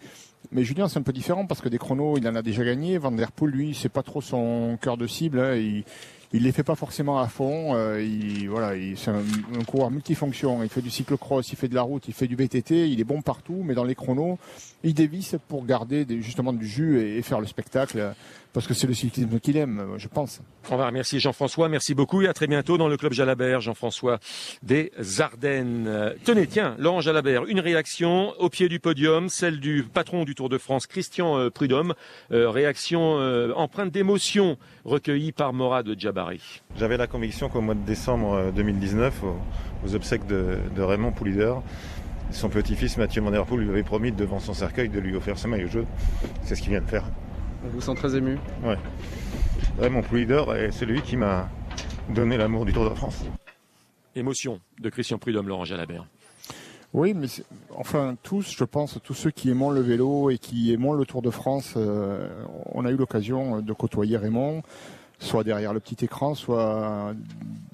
Mais 0.51 0.63
Julien, 0.63 0.87
c'est 0.87 0.99
un 0.99 1.03
peu 1.03 1.11
différent 1.11 1.45
parce 1.45 1.61
que 1.61 1.67
des 1.69 1.77
chronos, 1.77 2.17
il 2.17 2.27
en 2.27 2.35
a 2.35 2.41
déjà 2.41 2.63
gagné. 2.63 2.97
Van 2.97 3.11
Der 3.11 3.31
Poel, 3.31 3.51
lui, 3.51 3.75
c'est 3.75 3.89
pas 3.89 4.03
trop 4.03 4.21
son 4.21 4.77
cœur 4.81 4.97
de 4.97 5.07
cible. 5.07 5.39
hein. 5.39 5.81
Il 6.33 6.43
les 6.43 6.51
fait 6.51 6.63
pas 6.63 6.75
forcément 6.75 7.19
à 7.19 7.27
fond. 7.27 7.75
Euh, 7.75 8.01
il, 8.01 8.49
voilà, 8.49 8.75
il, 8.75 8.97
c'est 8.97 9.11
un, 9.11 9.23
un 9.59 9.63
coureur 9.63 9.91
multifonction. 9.91 10.63
Il 10.63 10.69
fait 10.69 10.81
du 10.81 10.89
cyclocross, 10.89 11.51
il 11.51 11.55
fait 11.55 11.67
de 11.67 11.75
la 11.75 11.81
route, 11.81 12.07
il 12.07 12.13
fait 12.13 12.27
du 12.27 12.35
VTT. 12.35 12.89
Il 12.89 12.99
est 12.99 13.05
bon 13.05 13.21
partout, 13.21 13.61
mais 13.63 13.73
dans 13.73 13.83
les 13.83 13.95
chronos, 13.95 14.37
il 14.83 14.93
dévisse 14.93 15.35
pour 15.47 15.65
garder 15.65 16.05
justement 16.21 16.53
du 16.53 16.67
jus 16.67 17.01
et, 17.01 17.21
faire 17.21 17.39
le 17.39 17.47
spectacle. 17.47 18.13
Parce 18.51 18.65
que 18.65 18.73
c'est 18.73 18.87
le 18.87 18.95
cyclisme 18.95 19.39
qu'il 19.39 19.57
aime, 19.57 19.93
je 19.97 20.07
pense. 20.07 20.41
On 20.71 20.77
va 20.77 20.87
remercier 20.87 21.19
Jean-François, 21.19 21.69
merci 21.69 21.93
beaucoup 21.93 22.23
et 22.23 22.27
à 22.27 22.33
très 22.33 22.47
bientôt 22.47 22.79
dans 22.79 22.87
le 22.87 22.97
club 22.97 23.13
Jalabert, 23.13 23.61
Jean-François 23.61 24.19
des 24.63 24.91
Ardennes. 25.19 25.85
Euh, 25.87 26.15
Tenez, 26.23 26.47
tiens, 26.47 26.75
Laurent 26.79 26.99
Jalabert, 26.99 27.45
une 27.45 27.59
réaction 27.59 28.33
au 28.39 28.49
pied 28.49 28.67
du 28.67 28.79
podium, 28.79 29.29
celle 29.29 29.59
du 29.59 29.83
patron 29.83 30.25
du 30.25 30.33
Tour 30.33 30.49
de 30.49 30.57
France, 30.57 30.87
Christian 30.87 31.37
euh, 31.37 31.51
Prudhomme, 31.51 31.93
Euh, 32.31 32.49
réaction 32.49 33.19
euh, 33.19 33.53
empreinte 33.55 33.91
d'émotion 33.91 34.57
recueillie 34.85 35.31
par 35.31 35.51
Morad 35.51 35.89
J'avais 36.77 36.97
la 36.97 37.07
conviction 37.07 37.49
qu'au 37.49 37.61
mois 37.61 37.75
de 37.75 37.85
décembre 37.85 38.33
euh, 38.33 38.51
2019, 38.51 39.23
aux, 39.23 39.37
aux 39.85 39.95
obsèques 39.95 40.25
de, 40.27 40.57
de 40.75 40.81
Raymond 40.81 41.11
Poulidor, 41.11 41.63
son 42.31 42.49
petit-fils 42.49 42.97
Mathieu 42.97 43.21
Van 43.21 43.31
Der 43.31 43.45
Poel 43.45 43.61
lui 43.61 43.69
avait 43.69 43.83
promis 43.83 44.11
devant 44.11 44.39
son 44.39 44.53
cercueil 44.53 44.89
de 44.89 44.99
lui 44.99 45.15
offrir 45.15 45.37
ce 45.37 45.47
maillot 45.47 45.67
jaune. 45.67 45.87
C'est 46.43 46.55
ce 46.55 46.61
qu'il 46.61 46.71
vient 46.71 46.81
de 46.81 46.89
faire. 46.89 47.05
On 47.65 47.69
vous 47.69 47.81
sent 47.81 47.95
très 47.95 48.15
ému. 48.15 48.37
Ouais. 48.63 48.77
Raymond 49.79 50.01
Poulidor 50.01 50.55
est 50.55 50.71
celui 50.71 51.01
qui 51.01 51.17
m'a 51.17 51.49
donné 52.09 52.37
l'amour 52.37 52.65
du 52.65 52.73
Tour 52.73 52.89
de 52.89 52.95
France. 52.95 53.25
Émotion 54.15 54.59
de 54.79 54.89
Christian 54.89 55.17
Prudhomme, 55.17 55.47
Laurent 55.47 55.65
Jalabert. 55.65 56.05
Oui, 56.93 57.13
mais 57.13 57.27
enfin 57.75 58.15
tous, 58.23 58.55
je 58.57 58.63
pense, 58.63 58.97
tous 59.03 59.13
ceux 59.13 59.29
qui 59.29 59.51
aimons 59.51 59.69
le 59.69 59.81
vélo 59.81 60.31
et 60.31 60.39
qui 60.39 60.73
aimons 60.73 60.93
le 60.93 61.05
Tour 61.05 61.21
de 61.21 61.29
France, 61.29 61.75
euh, 61.77 62.27
on 62.73 62.83
a 62.83 62.91
eu 62.91 62.95
l'occasion 62.95 63.61
de 63.61 63.73
côtoyer 63.73 64.17
Raymond, 64.17 64.63
soit 65.19 65.43
derrière 65.43 65.73
le 65.73 65.79
petit 65.79 66.05
écran, 66.05 66.33
soit 66.33 67.13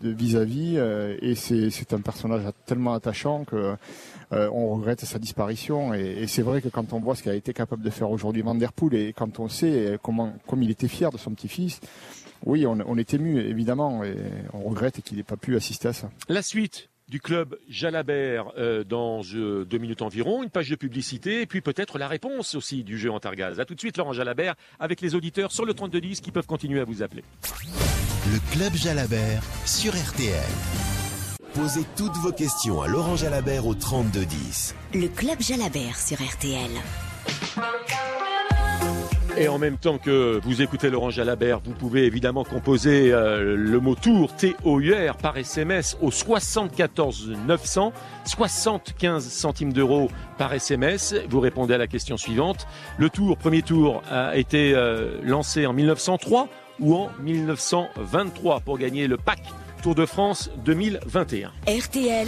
vis-à-vis, 0.02 0.76
euh, 0.78 1.16
et 1.22 1.36
c'est 1.36 1.94
un 1.94 2.02
personnage 2.02 2.42
tellement 2.66 2.94
attachant 2.94 3.46
que 3.46 3.76
euh, 4.34 4.50
on 4.52 4.76
regrette 4.76 5.02
sa 5.06 5.20
disparition. 5.20 5.94
Et, 5.94 6.24
et 6.24 6.28
c'est 6.28 6.42
vrai 6.42 6.62
que 6.62 6.70
quand 6.70 6.94
on 6.94 7.00
voit 7.00 7.16
ce 7.16 7.24
qu'a 7.24 7.36
été 7.36 7.54
capable 7.54 7.84
de 7.84 7.90
faire 7.90 8.10
aujourd'hui 8.10 8.42
Van 8.42 8.56
Der 8.56 8.74
Poel 8.74 8.96
et 8.96 9.14
quand 9.14 9.40
on 9.40 9.48
sait 9.48 9.98
comment, 10.02 10.34
comme 10.48 10.64
il 10.64 10.72
était 10.72 10.88
fier 10.88 11.12
de 11.12 11.18
son 11.18 11.32
petit-fils, 11.32 11.80
oui, 12.46 12.66
on, 12.66 12.78
on 12.86 12.98
est 12.98 13.14
ému 13.14 13.40
évidemment, 13.40 14.04
et 14.04 14.16
on 14.54 14.70
regrette 14.70 15.02
qu'il 15.02 15.18
n'ait 15.18 15.24
pas 15.24 15.38
pu 15.38 15.56
assister 15.56 15.88
à 15.88 15.94
ça. 15.94 16.10
La 16.28 16.42
suite 16.42 16.90
du 17.08 17.20
club 17.20 17.58
Jalabert 17.70 18.52
euh, 18.58 18.84
dans 18.84 19.22
euh, 19.34 19.66
deux 19.66 19.78
minutes 19.78 20.02
environ, 20.02 20.44
une 20.44 20.50
page 20.50 20.70
de 20.70 20.76
publicité 20.76 21.42
et 21.42 21.46
puis 21.46 21.62
peut-être 21.62 21.98
la 21.98 22.08
réponse 22.08 22.56
aussi 22.56 22.84
du 22.84 22.98
jeu 22.98 23.12
Antargaz. 23.12 23.60
A 23.60 23.66
tout 23.66 23.76
de 23.76 23.80
suite 23.80 23.98
Laurent 23.98 24.14
Jalabert 24.14 24.56
avec 24.80 25.02
les 25.02 25.16
auditeurs 25.16 25.52
sur 25.52 25.66
le 25.66 25.74
3210 25.74 26.22
qui 26.22 26.32
peuvent 26.32 26.48
continuer 26.48 26.80
à 26.80 26.84
vous 26.84 27.04
appeler. 27.04 27.24
Le 28.32 28.40
Club 28.52 28.74
Jalabert 28.74 29.44
sur 29.66 29.94
RTL. 29.94 30.34
Posez 31.54 31.86
toutes 31.96 32.16
vos 32.18 32.32
questions 32.32 32.82
à 32.82 32.88
Laurent 32.88 33.16
Jalabert 33.16 33.66
au 33.66 33.76
3210. 33.76 34.76
Le 34.94 35.08
Club 35.08 35.40
Jalabert 35.40 35.98
sur 35.98 36.18
RTL. 36.18 36.72
Et 39.38 39.50
en 39.50 39.58
même 39.58 39.78
temps 39.78 39.98
que 39.98 40.40
vous 40.44 40.62
écoutez 40.62 40.90
Laurent 40.90 41.10
Jalabert, 41.10 41.60
vous 41.60 41.74
pouvez 41.74 42.06
évidemment 42.06 42.46
composer 42.46 43.12
euh, 43.12 43.56
le 43.58 43.80
mot 43.82 43.96
tour 43.96 44.34
T-O-U-R 44.34 45.18
par 45.18 45.38
SMS 45.38 45.98
au 46.02 46.10
74 46.10 47.34
900, 47.46 47.92
75 48.24 49.28
centimes 49.28 49.74
d'euros 49.74 50.10
par 50.38 50.54
SMS. 50.54 51.16
Vous 51.30 51.42
répondez 51.42 51.74
à 51.74 51.78
la 51.78 51.88
question 51.88 52.16
suivante. 52.16 52.66
Le 52.98 53.10
tour, 53.10 53.38
premier 53.38 53.62
tour, 53.62 54.04
a 54.10 54.38
été 54.38 54.74
euh, 54.74 55.20
lancé 55.22 55.66
en 55.66 55.74
1903 55.74 56.48
ou 56.80 56.96
en 56.96 57.10
1923 57.22 58.62
pour 58.62 58.78
gagner 58.78 59.08
le 59.08 59.18
pack 59.18 59.42
Tour 59.84 59.96
de 59.96 60.06
France 60.06 60.50
2021. 60.64 61.52
RTL, 61.68 62.28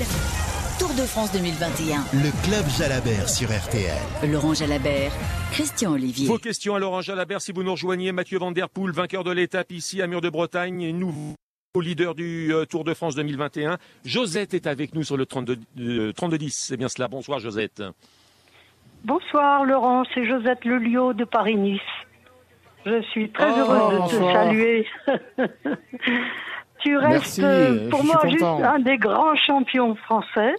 Tour 0.79 0.89
de 0.89 1.01
France 1.07 1.31
2021. 1.31 1.97
Le 2.13 2.31
Club 2.45 2.65
Jalabert 2.77 3.29
sur 3.29 3.49
RTL. 3.49 4.29
Laurent 4.31 4.53
Jalabert, 4.53 5.11
Christian 5.51 5.93
Olivier. 5.93 6.27
Vos 6.27 6.37
questions 6.37 6.75
à 6.75 6.79
Laurent 6.79 7.01
Jalabert 7.01 7.41
si 7.41 7.51
vous 7.51 7.63
nous 7.63 7.71
rejoignez. 7.71 8.11
Mathieu 8.11 8.37
Van 8.37 8.51
Der 8.51 8.69
Poel, 8.69 8.91
vainqueur 8.91 9.23
de 9.23 9.31
l'étape 9.31 9.71
ici 9.71 10.01
à 10.01 10.07
Mur 10.07 10.21
de 10.21 10.29
Bretagne, 10.29 10.91
nouveau 10.91 11.33
leader 11.81 12.13
du 12.15 12.53
euh, 12.53 12.65
Tour 12.65 12.83
de 12.83 12.93
France 12.93 13.15
2021. 13.15 13.77
Josette 14.05 14.53
est 14.53 14.67
avec 14.67 14.93
nous 14.93 15.03
sur 15.03 15.17
le 15.17 15.25
32, 15.25 15.57
euh, 15.79 16.11
3210. 16.13 16.53
C'est 16.69 16.77
bien 16.77 16.89
cela. 16.89 17.07
Bonsoir 17.07 17.39
Josette. 17.39 17.81
Bonsoir 19.03 19.63
Laurent, 19.65 20.03
c'est 20.13 20.25
Josette 20.27 20.63
Lelio 20.65 21.13
de 21.13 21.23
Paris-Nice. 21.23 21.81
Je 22.85 23.01
suis 23.11 23.29
très 23.31 23.51
Oh, 23.51 23.59
heureuse 23.59 24.11
de 24.11 24.17
te 24.17 24.31
saluer. 24.33 24.87
tu 26.79 26.97
restes 26.97 27.39
Merci, 27.39 27.41
euh, 27.43 27.89
pour 27.89 28.03
moi 28.03 28.21
juste 28.27 28.43
un 28.43 28.79
des 28.79 28.97
grands 28.97 29.35
champions 29.35 29.95
français. 29.95 30.55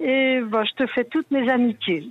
Et 0.00 0.40
bah, 0.40 0.62
je 0.64 0.84
te 0.84 0.86
fais 0.90 1.04
toutes 1.04 1.30
mes 1.30 1.50
amitiés. 1.50 2.08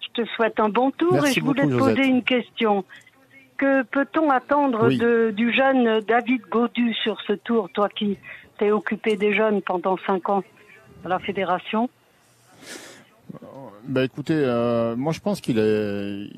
Je 0.00 0.22
te 0.22 0.28
souhaite 0.30 0.58
un 0.60 0.68
bon 0.68 0.90
tour 0.90 1.12
Merci 1.12 1.30
et 1.30 1.40
je 1.40 1.44
voulais 1.44 1.62
beaucoup, 1.64 1.74
te 1.74 1.78
poser 1.78 1.96
Josette. 1.96 2.06
une 2.10 2.22
question. 2.22 2.84
Que 3.56 3.82
peut-on 3.82 4.30
attendre 4.30 4.88
Oui. 4.88 4.98
de, 4.98 5.32
du 5.36 5.52
jeune 5.52 6.00
David 6.00 6.42
Godu 6.50 6.92
sur 6.94 7.20
ce 7.26 7.34
tour, 7.34 7.68
toi 7.70 7.88
qui 7.88 8.18
t'es 8.58 8.70
occupé 8.70 9.16
des 9.16 9.34
jeunes 9.34 9.62
pendant 9.62 9.96
cinq 10.06 10.28
ans 10.28 10.42
à 11.04 11.08
la 11.08 11.18
fédération? 11.18 11.88
Bah 13.86 14.04
écoutez, 14.04 14.34
euh, 14.36 14.96
moi 14.96 15.12
je 15.12 15.20
pense 15.20 15.40
qu'il 15.40 15.58
est, 15.58 16.28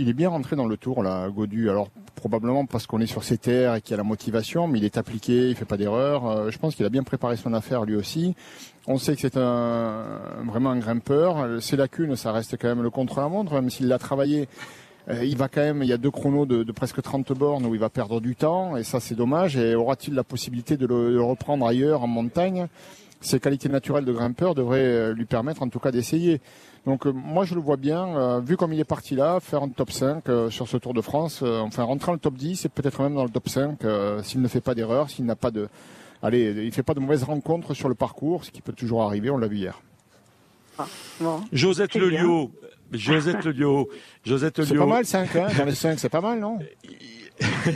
il 0.00 0.08
est 0.08 0.14
bien 0.14 0.28
rentré 0.30 0.56
dans 0.56 0.66
le 0.66 0.76
tour 0.76 1.02
là, 1.02 1.28
Godu. 1.28 1.68
Alors 1.70 1.88
probablement 2.16 2.66
parce 2.66 2.86
qu'on 2.86 3.00
est 3.00 3.06
sur 3.06 3.24
ses 3.24 3.38
terres 3.38 3.76
et 3.76 3.80
qu'il 3.80 3.94
a 3.94 3.96
la 3.96 4.02
motivation, 4.02 4.66
mais 4.66 4.78
il 4.78 4.84
est 4.84 4.98
appliqué, 4.98 5.48
il 5.50 5.54
fait 5.56 5.64
pas 5.64 5.76
d'erreur. 5.76 6.26
Euh, 6.26 6.50
je 6.50 6.58
pense 6.58 6.74
qu'il 6.74 6.84
a 6.84 6.88
bien 6.90 7.02
préparé 7.02 7.36
son 7.36 7.52
affaire 7.54 7.84
lui 7.84 7.96
aussi. 7.96 8.34
On 8.86 8.98
sait 8.98 9.14
que 9.14 9.20
c'est 9.20 9.36
un 9.36 10.20
vraiment 10.44 10.70
un 10.70 10.78
grimpeur. 10.78 11.62
Ses 11.62 11.76
lacunes, 11.76 12.16
ça 12.16 12.32
reste 12.32 12.56
quand 12.60 12.68
même 12.68 12.82
le 12.82 12.90
contre-la-montre, 12.90 13.52
même 13.54 13.70
s'il 13.70 13.88
l'a 13.88 13.98
travaillé. 13.98 14.48
euh, 15.08 15.24
il 15.24 15.36
va 15.36 15.48
quand 15.48 15.62
même, 15.62 15.82
il 15.82 15.88
y 15.88 15.92
a 15.92 15.98
deux 15.98 16.10
chronos 16.10 16.46
de, 16.46 16.72
presque 16.72 17.00
30 17.02 17.32
bornes 17.32 17.66
où 17.66 17.74
il 17.74 17.80
va 17.80 17.88
perdre 17.90 18.20
du 18.20 18.36
temps, 18.36 18.76
et 18.76 18.84
ça 18.84 19.00
c'est 19.00 19.14
dommage. 19.14 19.56
Et 19.56 19.74
aura-t-il 19.74 20.14
la 20.14 20.24
possibilité 20.24 20.76
de 20.76 20.86
de 20.86 20.94
le 20.94 21.22
reprendre 21.22 21.66
ailleurs 21.66 22.02
en 22.02 22.06
montagne? 22.08 22.66
Ses 23.20 23.38
qualités 23.40 23.68
naturelles 23.68 24.04
de 24.04 24.12
grimpeur 24.12 24.54
devraient 24.54 24.80
euh, 24.80 25.12
lui 25.14 25.26
permettre 25.26 25.62
en 25.62 25.68
tout 25.68 25.78
cas 25.78 25.90
d'essayer. 25.90 26.40
Donc 26.86 27.06
euh, 27.06 27.12
moi 27.12 27.44
je 27.44 27.54
le 27.54 27.60
vois 27.60 27.76
bien, 27.76 28.16
euh, 28.16 28.40
vu 28.40 28.56
comme 28.56 28.72
il 28.72 28.80
est 28.80 28.84
parti 28.84 29.14
là, 29.14 29.38
faire 29.40 29.62
un 29.62 29.68
top 29.68 29.92
5 29.92 30.28
euh, 30.28 30.48
sur 30.48 30.66
ce 30.68 30.78
Tour 30.78 30.94
de 30.94 31.02
France, 31.02 31.40
euh, 31.42 31.60
enfin 31.60 31.82
rentrer 31.82 32.06
dans 32.06 32.14
le 32.14 32.18
top 32.18 32.34
10 32.34 32.64
et 32.64 32.68
peut-être 32.70 33.02
même 33.02 33.14
dans 33.14 33.24
le 33.24 33.30
top 33.30 33.48
5 33.50 33.84
euh, 33.84 34.22
s'il 34.22 34.40
ne 34.40 34.48
fait 34.48 34.62
pas 34.62 34.74
d'erreur, 34.74 35.10
s'il 35.10 35.26
n'a 35.26 35.36
pas 35.36 35.50
de 35.50 35.68
allez, 36.22 36.64
il 36.64 36.72
fait 36.72 36.82
pas 36.82 36.94
de 36.94 37.00
mauvaises 37.00 37.24
rencontres 37.24 37.74
sur 37.74 37.90
le 37.90 37.94
parcours, 37.94 38.46
ce 38.46 38.50
qui 38.50 38.62
peut 38.62 38.72
toujours 38.72 39.02
arriver, 39.02 39.28
on 39.28 39.36
l'a 39.36 39.48
vu 39.48 39.58
hier. 39.58 39.78
Bon. 41.20 41.42
Josette 41.52 41.94
Lelio. 41.94 42.50
Josette 42.92 43.44
Lelio. 43.44 43.88
Josette 44.24 44.56
C'est 44.62 44.70
Lelio. 44.70 44.86
pas 44.86 44.94
mal 44.94 45.04
5 45.04 45.36
hein, 45.36 45.46
dans 45.56 45.64
les 45.64 45.74
5, 45.74 45.98
c'est 45.98 46.08
pas 46.08 46.20
mal 46.20 46.38
non? 46.40 46.58
C'est 47.64 47.72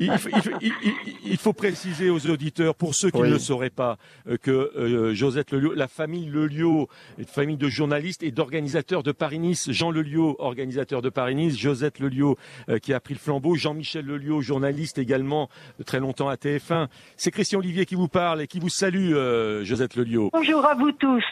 il, 0.00 0.16
faut- 0.18 0.28
il 0.30 0.42
faut- 0.42 0.50
il- 0.62 0.72
il- 0.82 1.14
il 1.24 1.36
faut 1.36 1.52
préciser 1.52 2.08
aux 2.08 2.26
auditeurs, 2.30 2.74
pour 2.74 2.94
ceux 2.94 3.10
qui 3.10 3.18
Oui. 3.18 3.28
ne 3.28 3.34
le 3.34 3.38
sauraient 3.38 3.68
pas, 3.68 3.98
euh, 4.28 4.38
que 4.38 4.50
euh, 4.78 5.12
Josette 5.14 5.52
Lelio, 5.52 5.74
la 5.74 5.88
famille 5.88 6.24
Lelio, 6.30 6.88
une 7.18 7.26
famille 7.26 7.58
de 7.58 7.68
journalistes 7.68 8.22
et 8.22 8.30
d'organisateurs 8.30 9.02
de 9.02 9.12
Paris-Nice, 9.12 9.70
Jean 9.72 9.90
Lelio, 9.90 10.36
organisateur 10.38 11.02
de 11.02 11.10
Paris-Nice, 11.10 11.58
Josette 11.58 11.98
Lelio 11.98 12.38
euh, 12.70 12.78
qui 12.78 12.94
a 12.94 13.00
pris 13.00 13.12
le 13.12 13.20
flambeau, 13.20 13.56
Jean-Michel 13.56 14.06
Lelio, 14.06 14.40
journaliste 14.40 14.96
également 14.96 15.50
euh, 15.78 15.84
très 15.84 16.00
longtemps 16.00 16.30
à 16.30 16.36
TF1. 16.36 16.88
C'est 17.18 17.30
Christian 17.30 17.58
Olivier 17.58 17.84
qui 17.84 17.94
vous 17.94 18.08
parle 18.08 18.40
et 18.40 18.46
qui 18.46 18.58
vous 18.58 18.70
salue, 18.70 19.12
euh, 19.12 19.64
Josette 19.64 19.96
Lelio. 19.96 20.30
Bonjour 20.32 20.64
à 20.64 20.74
vous 20.74 20.92
tous. 20.92 21.24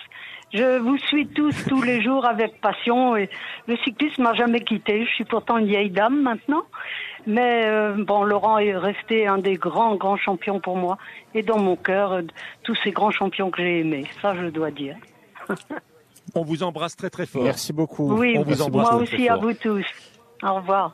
Je 0.53 0.79
vous 0.79 0.97
suis 0.99 1.27
tous 1.27 1.53
tous 1.69 1.83
les 1.83 2.03
jours 2.03 2.25
avec 2.25 2.61
passion 2.61 3.17
et 3.17 3.29
le 3.67 3.77
cyclisme 3.79 4.23
m'a 4.23 4.35
jamais 4.35 4.61
quitté. 4.61 5.05
Je 5.05 5.11
suis 5.11 5.25
pourtant 5.25 5.59
une 5.59 5.67
vieille 5.67 5.91
dame 5.91 6.23
maintenant, 6.23 6.63
mais 7.27 7.67
euh, 7.67 7.93
bon, 7.99 8.25
Laurent 8.25 8.59
est 8.59 8.77
resté 8.77 9.27
un 9.27 9.39
des 9.39 9.57
grands 9.57 9.97
grands 9.97 10.17
champions 10.17 10.59
pour 10.59 10.77
moi 10.77 10.97
et 11.35 11.43
dans 11.43 11.59
mon 11.59 11.77
cœur 11.77 12.13
euh, 12.13 12.23
tous 12.63 12.77
ces 12.83 12.93
grands 12.93 13.11
champions 13.11 13.51
que 13.51 13.63
j'ai 13.63 13.81
aimés. 13.81 14.07
Ça, 14.23 14.35
je 14.35 14.47
dois 14.47 14.71
dire. 14.71 14.97
On 16.35 16.43
vous 16.43 16.63
embrasse 16.63 16.97
très 16.97 17.11
très 17.11 17.27
fort. 17.27 17.43
Merci 17.43 17.73
beaucoup. 17.73 18.15
Oui, 18.15 18.37
On 18.39 18.43
vous 18.43 18.63
embrasse 18.63 18.91
moi 18.91 18.97
très, 18.97 19.03
aussi 19.03 19.25
très 19.25 19.29
à 19.29 19.37
vous 19.37 19.53
tous. 19.55 19.87
Au 20.43 20.55
revoir. 20.55 20.93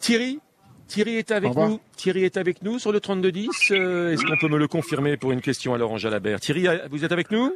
Thierry 0.00 0.40
Thierry 0.88 1.16
est 1.16 1.32
avec 1.32 1.54
nous. 1.54 1.80
Thierry 1.96 2.24
est 2.24 2.36
avec 2.36 2.62
nous 2.62 2.78
sur 2.78 2.92
le 2.92 3.00
3210. 3.00 3.72
Euh, 3.72 4.12
Est-ce 4.12 4.24
qu'on 4.24 4.36
peut 4.36 4.48
me 4.48 4.58
le 4.58 4.68
confirmer 4.68 5.16
pour 5.16 5.32
une 5.32 5.40
question 5.40 5.74
à 5.74 5.78
Laurent 5.78 5.96
Jalabert? 5.96 6.38
Thierry, 6.40 6.68
euh, 6.68 6.78
vous 6.90 7.04
êtes 7.04 7.12
avec 7.12 7.30
nous? 7.30 7.52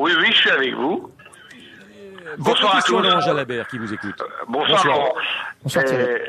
Oui, 0.00 0.12
oui, 0.18 0.28
je 0.32 0.36
suis 0.38 0.50
avec 0.50 0.72
vous. 0.74 1.12
Votre 2.38 2.62
Bonsoir 2.62 2.76
à 2.76 2.80
tous. 2.80 3.02
Laurent 3.02 3.20
Jalabert 3.20 3.68
qui 3.68 3.76
vous 3.76 3.92
écoute. 3.92 4.22
Bonsoir, 4.48 4.78
Bonsoir. 4.78 4.96
Laurent. 4.96 5.14
Bonsoir, 5.62 5.84
Thierry. 5.84 6.22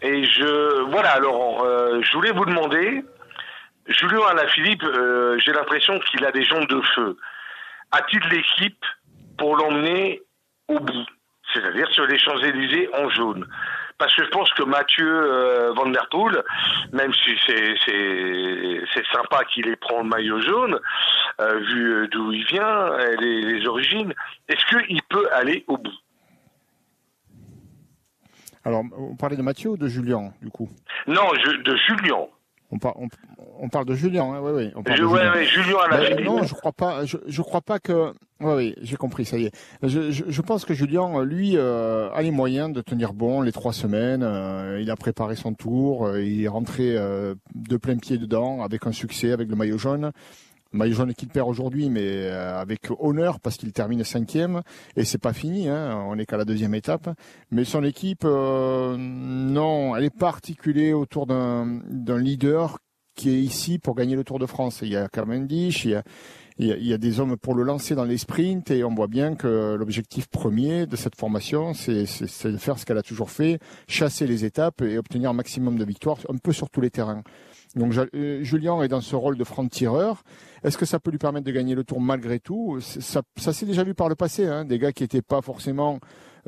Et, 0.00 0.08
et 0.08 0.24
je 0.24 0.90
voilà 0.90 1.20
Laurent, 1.20 1.64
euh, 1.64 2.00
je 2.02 2.12
voulais 2.14 2.32
vous 2.32 2.44
demander, 2.44 3.04
Julien 3.86 4.22
Alaphilippe, 4.28 4.82
euh, 4.82 5.38
j'ai 5.38 5.52
l'impression 5.52 6.00
qu'il 6.00 6.24
a 6.24 6.32
des 6.32 6.42
jambes 6.42 6.66
de 6.66 6.80
feu. 6.96 7.16
A-t-il 7.92 8.28
l'équipe 8.28 8.84
pour 9.38 9.56
l'emmener 9.56 10.20
au 10.66 10.80
bout, 10.80 11.06
c'est-à-dire 11.54 11.88
sur 11.92 12.06
les 12.06 12.18
Champs-Élysées 12.18 12.88
en 12.92 13.08
jaune? 13.10 13.46
Parce 13.98 14.16
que 14.16 14.24
je 14.24 14.30
pense 14.30 14.52
que 14.54 14.64
Mathieu 14.64 15.06
euh, 15.06 15.72
Van 15.74 15.86
Der 15.86 16.08
Poel, 16.10 16.42
même 16.92 17.12
si 17.14 17.38
c'est 17.46 17.74
c'est 17.86 18.80
c'est 18.92 19.06
sympa 19.12 19.44
qu'il 19.44 19.68
ait 19.68 19.76
prend 19.76 19.98
le 20.02 20.08
maillot 20.08 20.40
jaune, 20.40 20.80
euh, 21.40 21.58
vu 21.60 21.92
euh, 21.94 22.08
d'où 22.08 22.32
il 22.32 22.44
vient, 22.46 22.98
et 22.98 23.16
les, 23.16 23.42
les 23.58 23.66
origines, 23.66 24.12
est-ce 24.48 24.64
qu'il 24.86 25.02
peut 25.08 25.28
aller 25.32 25.64
au 25.68 25.76
bout? 25.76 25.90
Alors, 28.64 28.84
on 28.96 29.16
parlait 29.16 29.36
de 29.36 29.42
Mathieu 29.42 29.70
ou 29.70 29.76
de 29.76 29.88
Julien, 29.88 30.32
du 30.40 30.48
coup? 30.50 30.68
Non, 31.08 31.22
je, 31.44 31.62
de 31.62 31.76
Julien. 31.76 32.26
on, 32.70 32.78
par- 32.78 32.96
on, 32.96 33.08
on 33.58 33.68
parle 33.68 33.86
de 33.86 33.94
Julien, 33.94 34.22
hein, 34.24 34.40
oui, 34.40 34.52
oui. 34.54 34.72
On 34.76 34.84
parle 34.84 34.98
Je, 34.98 35.02
de 35.02 35.08
Julien. 35.08 35.32
ouais, 35.32 35.44
Julien 35.46 35.76
à 35.84 35.88
Ben, 35.88 36.16
la 36.16 36.22
non, 36.22 36.42
je 36.44 36.54
crois 36.54 36.70
pas. 36.70 37.04
Je, 37.04 37.16
je 37.26 37.42
crois 37.42 37.60
pas 37.60 37.80
que. 37.80 38.12
Oui, 38.38 38.54
oui, 38.54 38.74
j'ai 38.80 38.94
compris, 38.96 39.24
ça 39.24 39.36
y 39.36 39.46
est. 39.46 39.52
Je, 39.82 40.12
je, 40.12 40.24
je 40.28 40.42
pense 40.42 40.64
que 40.64 40.74
Julien, 40.74 41.24
lui, 41.24 41.56
euh, 41.56 42.08
a 42.12 42.22
les 42.22 42.30
moyens 42.30 42.72
de 42.72 42.80
tenir 42.82 43.14
bon 43.14 43.40
les 43.42 43.50
trois 43.52 43.72
semaines. 43.72 44.22
Euh, 44.22 44.78
il 44.80 44.90
a 44.92 44.96
préparé 44.96 45.34
son 45.34 45.54
tour. 45.54 46.06
euh, 46.06 46.22
il 46.22 46.44
est 46.44 46.48
rentré 46.48 46.96
euh, 46.96 47.34
de 47.56 47.76
plein 47.76 47.96
pied 47.96 48.16
dedans, 48.16 48.62
avec 48.62 48.86
un 48.86 48.92
succès, 48.92 49.32
avec 49.32 49.48
le 49.48 49.56
maillot 49.56 49.78
jaune. 49.78 50.12
Maillot 50.72 50.94
jaune 50.94 51.14
qu'il 51.14 51.28
perd 51.28 51.48
aujourd'hui, 51.48 51.90
mais 51.90 52.02
euh, 52.02 52.58
avec 52.58 52.88
honneur 52.98 53.40
parce 53.40 53.56
qu'il 53.56 53.72
termine 53.72 54.04
cinquième 54.04 54.62
et 54.96 55.04
c'est 55.04 55.18
pas 55.18 55.32
fini. 55.32 55.68
Hein, 55.68 56.02
on 56.06 56.16
n'est 56.16 56.26
qu'à 56.26 56.36
la 56.36 56.44
deuxième 56.44 56.74
étape. 56.74 57.10
Mais 57.50 57.64
son 57.64 57.84
équipe, 57.84 58.24
euh, 58.24 58.96
non, 58.98 59.94
elle 59.96 60.04
est 60.04 60.16
pas 60.16 60.28
articulée 60.28 60.92
autour 60.92 61.26
d'un 61.26 62.18
leader 62.18 62.78
qui 63.14 63.30
est 63.30 63.40
ici 63.40 63.78
pour 63.78 63.94
gagner 63.94 64.16
le 64.16 64.24
Tour 64.24 64.38
de 64.38 64.46
France. 64.46 64.80
Il 64.82 64.88
y 64.88 64.96
a 64.96 65.08
Cavendish, 65.08 65.84
il 65.84 65.90
y 65.90 65.94
a, 65.94 66.02
il 66.58 66.66
y 66.66 66.72
a, 66.72 66.76
il 66.76 66.86
y 66.86 66.92
a 66.94 66.98
des 66.98 67.20
hommes 67.20 67.36
pour 67.36 67.54
le 67.54 67.62
lancer 67.62 67.94
dans 67.94 68.04
les 68.04 68.16
sprints 68.16 68.70
et 68.70 68.84
on 68.84 68.94
voit 68.94 69.06
bien 69.06 69.34
que 69.34 69.74
l'objectif 69.74 70.28
premier 70.28 70.86
de 70.86 70.96
cette 70.96 71.16
formation, 71.16 71.74
c'est 71.74 72.04
de 72.04 72.56
faire 72.56 72.78
ce 72.78 72.86
qu'elle 72.86 72.98
a 72.98 73.02
toujours 73.02 73.30
fait, 73.30 73.58
chasser 73.88 74.26
les 74.26 74.46
étapes 74.46 74.80
et 74.80 74.96
obtenir 74.96 75.30
un 75.30 75.34
maximum 75.34 75.76
de 75.76 75.84
victoires, 75.84 76.18
un 76.30 76.38
peu 76.38 76.52
sur 76.52 76.70
tous 76.70 76.80
les 76.80 76.90
terrains. 76.90 77.22
Donc 77.74 77.94
euh, 78.14 78.42
Julien 78.42 78.82
est 78.82 78.88
dans 78.88 79.00
ce 79.00 79.16
rôle 79.16 79.38
de 79.38 79.44
franc-tireur. 79.44 80.24
Est-ce 80.64 80.78
que 80.78 80.84
ça 80.84 81.00
peut 81.00 81.10
lui 81.10 81.18
permettre 81.18 81.46
de 81.46 81.52
gagner 81.52 81.74
le 81.74 81.84
Tour 81.84 82.00
malgré 82.00 82.38
tout? 82.38 82.80
Ça, 82.80 83.22
ça 83.36 83.52
s'est 83.52 83.66
déjà 83.66 83.84
vu 83.84 83.94
par 83.94 84.08
le 84.08 84.14
passé, 84.14 84.46
hein, 84.46 84.64
des 84.64 84.78
gars 84.78 84.92
qui 84.92 85.02
n'étaient 85.02 85.22
pas 85.22 85.42
forcément 85.42 85.98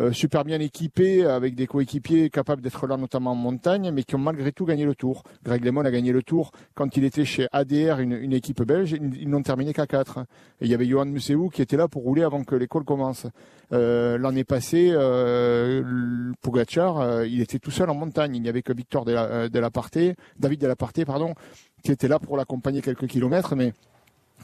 euh, 0.00 0.12
super 0.12 0.44
bien 0.44 0.58
équipés, 0.60 1.24
avec 1.24 1.54
des 1.54 1.66
coéquipiers 1.66 2.28
capables 2.28 2.60
d'être 2.62 2.86
là, 2.86 2.96
notamment 2.96 3.32
en 3.32 3.36
montagne, 3.36 3.92
mais 3.92 4.02
qui 4.02 4.16
ont 4.16 4.18
malgré 4.18 4.50
tout 4.50 4.64
gagné 4.64 4.84
le 4.84 4.94
Tour. 4.94 5.22
Greg 5.44 5.64
LeMond 5.64 5.84
a 5.84 5.90
gagné 5.90 6.12
le 6.12 6.22
Tour 6.22 6.50
quand 6.74 6.96
il 6.96 7.04
était 7.04 7.24
chez 7.24 7.46
ADR, 7.52 8.00
une, 8.00 8.32
équipe 8.32 8.62
belge. 8.62 8.92
Ils, 8.92 9.28
n'ont 9.28 9.42
terminé 9.42 9.72
qu'à 9.72 9.86
4. 9.86 10.18
Et 10.60 10.64
il 10.64 10.68
y 10.68 10.74
avait 10.74 10.86
Johan 10.86 11.06
Museau 11.06 11.48
qui 11.48 11.62
était 11.62 11.76
là 11.76 11.86
pour 11.86 12.02
rouler 12.02 12.22
avant 12.22 12.42
que 12.42 12.56
l'école 12.56 12.84
commence. 12.84 13.26
Euh, 13.72 14.18
L'année 14.18 14.44
passée, 14.44 14.90
euh, 14.92 16.32
Pogacar, 16.40 17.00
euh, 17.00 17.26
il 17.26 17.40
était 17.40 17.58
tout 17.58 17.70
seul 17.70 17.88
en 17.88 17.94
montagne. 17.94 18.34
Il 18.34 18.42
n'y 18.42 18.48
avait 18.48 18.62
que 18.62 18.72
Victor 18.72 19.04
de 19.04 19.12
la, 19.12 19.48
de 19.48 19.58
la 19.58 19.70
David 20.38 20.60
de 20.60 20.66
la 20.66 20.76
pardon, 20.76 21.34
qui 21.84 21.92
était 21.92 22.08
là 22.08 22.18
pour 22.18 22.36
l'accompagner 22.36 22.82
quelques 22.82 23.06
kilomètres, 23.06 23.54
mais 23.54 23.72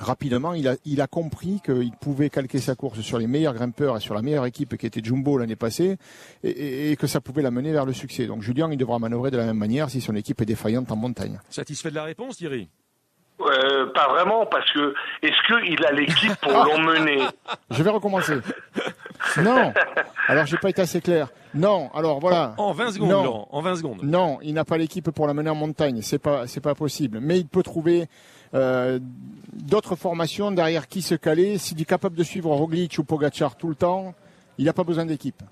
rapidement, 0.01 0.55
il 0.55 0.67
a, 0.67 0.75
il 0.85 1.01
a 1.01 1.07
compris 1.07 1.61
qu'il 1.65 1.93
pouvait 2.01 2.31
calquer 2.31 2.59
sa 2.59 2.75
course 2.75 3.01
sur 3.01 3.19
les 3.19 3.27
meilleurs 3.27 3.55
grimpeurs 3.55 3.97
et 3.97 4.01
sur 4.01 4.15
la 4.15 4.23
meilleure 4.23 4.47
équipe 4.47 4.77
qui 4.77 4.87
était 4.87 5.01
Jumbo 5.03 5.39
l'année 5.39 5.57
passée 5.57 5.97
et, 6.43 6.91
et, 6.91 6.97
que 6.97 7.07
ça 7.07 7.21
pouvait 7.21 7.43
l'amener 7.43 7.73
vers 7.73 7.87
le 7.87 7.93
succès. 7.93 8.27
Donc 8.27 8.43
Julien, 8.43 8.71
il 8.73 8.79
devra 8.79 8.99
manœuvrer 8.99 9.31
de 9.31 9.37
la 9.37 9.45
même 9.45 9.59
manière 9.59 9.91
si 9.91 10.01
son 10.01 10.17
équipe 10.17 10.41
est 10.41 10.47
défaillante 10.47 10.91
en 10.91 10.97
montagne. 10.97 11.39
Satisfait 11.51 11.91
de 11.91 11.97
la 11.97 12.05
réponse, 12.05 12.39
Thierry? 12.39 12.69
Euh, 13.41 13.87
pas 13.95 14.09
vraiment, 14.09 14.45
parce 14.47 14.71
que 14.73 14.95
est-ce 15.23 15.47
qu'il 15.47 15.85
a 15.85 15.93
l'équipe 15.93 16.35
pour 16.43 16.53
l'emmener? 16.65 17.23
Je 17.71 17.83
vais 17.83 17.91
recommencer. 17.91 18.35
Non. 19.43 19.73
Alors 20.29 20.47
j'ai 20.47 20.59
pas 20.59 20.71
été 20.71 20.83
assez 20.83 21.01
clair. 21.01 21.29
Non. 21.55 21.91
Alors 21.95 22.21
voilà. 22.21 22.55
En, 22.59 22.73
20 22.73 22.93
secondes, 22.93 23.11
non. 23.11 23.25
Laurent, 23.25 23.49
En 23.51 23.61
20 23.63 23.77
secondes. 23.77 23.99
Non, 24.03 24.39
il 24.43 24.55
n'a 24.55 24.65
pas 24.65 24.77
l'équipe 24.77 25.11
pour 25.11 25.27
l'amener 25.27 25.51
en 25.51 25.55
montagne. 25.55 26.03
C'est 26.03 26.19
pas, 26.19 26.47
c'est 26.47 26.61
pas 26.61 26.75
possible. 26.75 27.19
Mais 27.21 27.39
il 27.39 27.47
peut 27.47 27.63
trouver 27.63 28.09
euh, 28.55 28.99
d'autres 29.53 29.97
formations 29.97 30.51
derrière 30.51 30.89
qui 30.89 31.03
se 31.03 31.15
caler. 31.15 31.59
S'il 31.59 31.81
est 31.81 31.85
capable 31.85 32.17
de 32.17 32.25
suivre 32.25 32.51
Roglic 32.51 32.99
ou 32.99 33.05
Pogacar 33.05 33.57
tout 33.57 33.69
le 33.69 33.75
temps, 33.75 34.15
il 34.59 34.65
n'a 34.65 34.73
pas 34.73 34.85
besoin 34.85 35.07
d'équipe. 35.07 35.43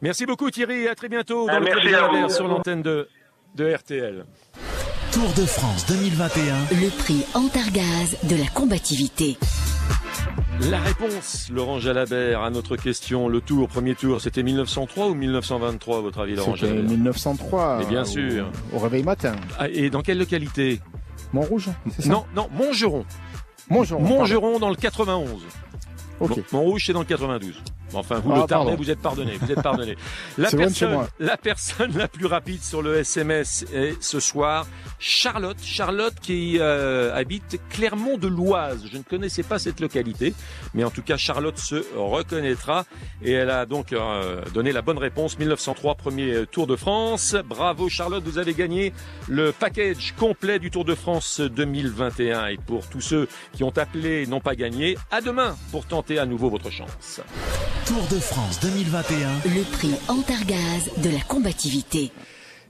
Merci 0.00 0.26
beaucoup 0.26 0.50
Thierry. 0.50 0.88
À 0.88 0.94
très 0.94 1.08
bientôt 1.08 1.46
dans 1.46 1.54
ah, 1.54 1.60
le 1.60 1.66
Club 1.66 2.30
sur 2.30 2.46
l'antenne 2.46 2.82
de, 2.82 3.08
de 3.56 3.74
RTL. 3.74 4.24
Tour 5.12 5.28
de 5.36 5.46
France 5.46 5.86
2021. 5.86 6.54
Le 6.70 6.90
prix 6.98 7.24
Antargaz 7.34 8.16
de 8.28 8.36
la 8.36 8.46
combativité. 8.48 9.36
La 10.70 10.78
réponse, 10.80 11.48
Laurent 11.50 11.78
Jalabert, 11.78 12.42
à 12.42 12.50
notre 12.50 12.76
question. 12.76 13.28
Le 13.28 13.40
tour, 13.40 13.68
premier 13.68 13.94
tour, 13.94 14.20
c'était 14.20 14.42
1903 14.42 15.06
ou 15.06 15.14
1923, 15.14 15.98
à 15.98 16.00
votre 16.00 16.20
avis, 16.20 16.34
Laurent 16.34 16.56
Jalabert? 16.56 16.82
1903. 16.84 17.78
Mais 17.78 17.86
bien 17.86 18.04
sûr. 18.04 18.50
Au, 18.74 18.78
réveil 18.78 19.04
matin. 19.04 19.36
Ah, 19.58 19.68
et 19.68 19.88
dans 19.88 20.02
quelle 20.02 20.18
localité? 20.18 20.80
Montrouge, 21.32 21.70
ça 21.98 22.08
Non, 22.08 22.24
non, 22.34 22.48
Montgeron. 22.52 23.04
Montgeron. 23.70 24.00
Montgeron 24.00 24.58
dans 24.58 24.70
le 24.70 24.76
91. 24.76 25.42
Ok. 26.20 26.42
Montrouge, 26.52 26.84
c'est 26.86 26.92
dans 26.92 27.00
le 27.00 27.06
92. 27.06 27.62
Enfin, 27.94 28.20
vous 28.20 28.32
ah, 28.32 28.40
le 28.40 28.46
Tarnais, 28.46 28.76
vous 28.76 28.90
êtes 28.90 29.00
pardonné. 29.00 29.38
Vous 29.40 29.50
êtes 29.50 29.62
pardonné. 29.62 29.96
La 30.38 30.50
personne, 30.50 31.06
la 31.18 31.36
personne 31.36 31.96
la 31.96 32.08
plus 32.08 32.26
rapide 32.26 32.62
sur 32.62 32.82
le 32.82 32.96
SMS 32.98 33.64
est 33.72 34.00
ce 34.02 34.20
soir 34.20 34.66
Charlotte. 34.98 35.56
Charlotte 35.62 36.14
qui 36.20 36.58
euh, 36.58 37.14
habite 37.14 37.60
Clermont 37.70 38.18
de 38.18 38.28
l'Oise. 38.28 38.84
Je 38.90 38.98
ne 38.98 39.02
connaissais 39.02 39.42
pas 39.42 39.58
cette 39.58 39.80
localité, 39.80 40.34
mais 40.74 40.84
en 40.84 40.90
tout 40.90 41.02
cas 41.02 41.16
Charlotte 41.16 41.58
se 41.58 41.84
reconnaîtra 41.96 42.84
et 43.22 43.32
elle 43.32 43.50
a 43.50 43.66
donc 43.66 43.92
euh, 43.92 44.42
donné 44.54 44.72
la 44.72 44.82
bonne 44.82 44.98
réponse. 44.98 45.38
1903, 45.38 45.94
premier 45.94 46.46
Tour 46.50 46.66
de 46.66 46.76
France. 46.76 47.36
Bravo 47.44 47.88
Charlotte, 47.88 48.24
vous 48.24 48.38
avez 48.38 48.54
gagné 48.54 48.92
le 49.28 49.52
package 49.52 50.14
complet 50.18 50.58
du 50.58 50.70
Tour 50.70 50.84
de 50.84 50.94
France 50.94 51.40
2021. 51.40 52.46
Et 52.48 52.56
pour 52.56 52.86
tous 52.88 53.00
ceux 53.00 53.28
qui 53.52 53.64
ont 53.64 53.76
appelé 53.76 54.22
et 54.22 54.26
n'ont 54.26 54.40
pas 54.40 54.54
gagné, 54.54 54.96
à 55.10 55.20
demain 55.20 55.56
pour 55.70 55.86
tenter 55.86 56.18
à 56.18 56.26
nouveau 56.26 56.50
votre 56.50 56.70
chance. 56.70 57.20
Tour 57.88 58.06
de 58.10 58.20
France 58.20 58.60
2021. 58.60 59.16
Le 59.46 59.62
prix 59.72 59.94
Antargaz 60.08 60.90
de 61.02 61.08
la 61.08 61.22
combativité. 61.26 62.12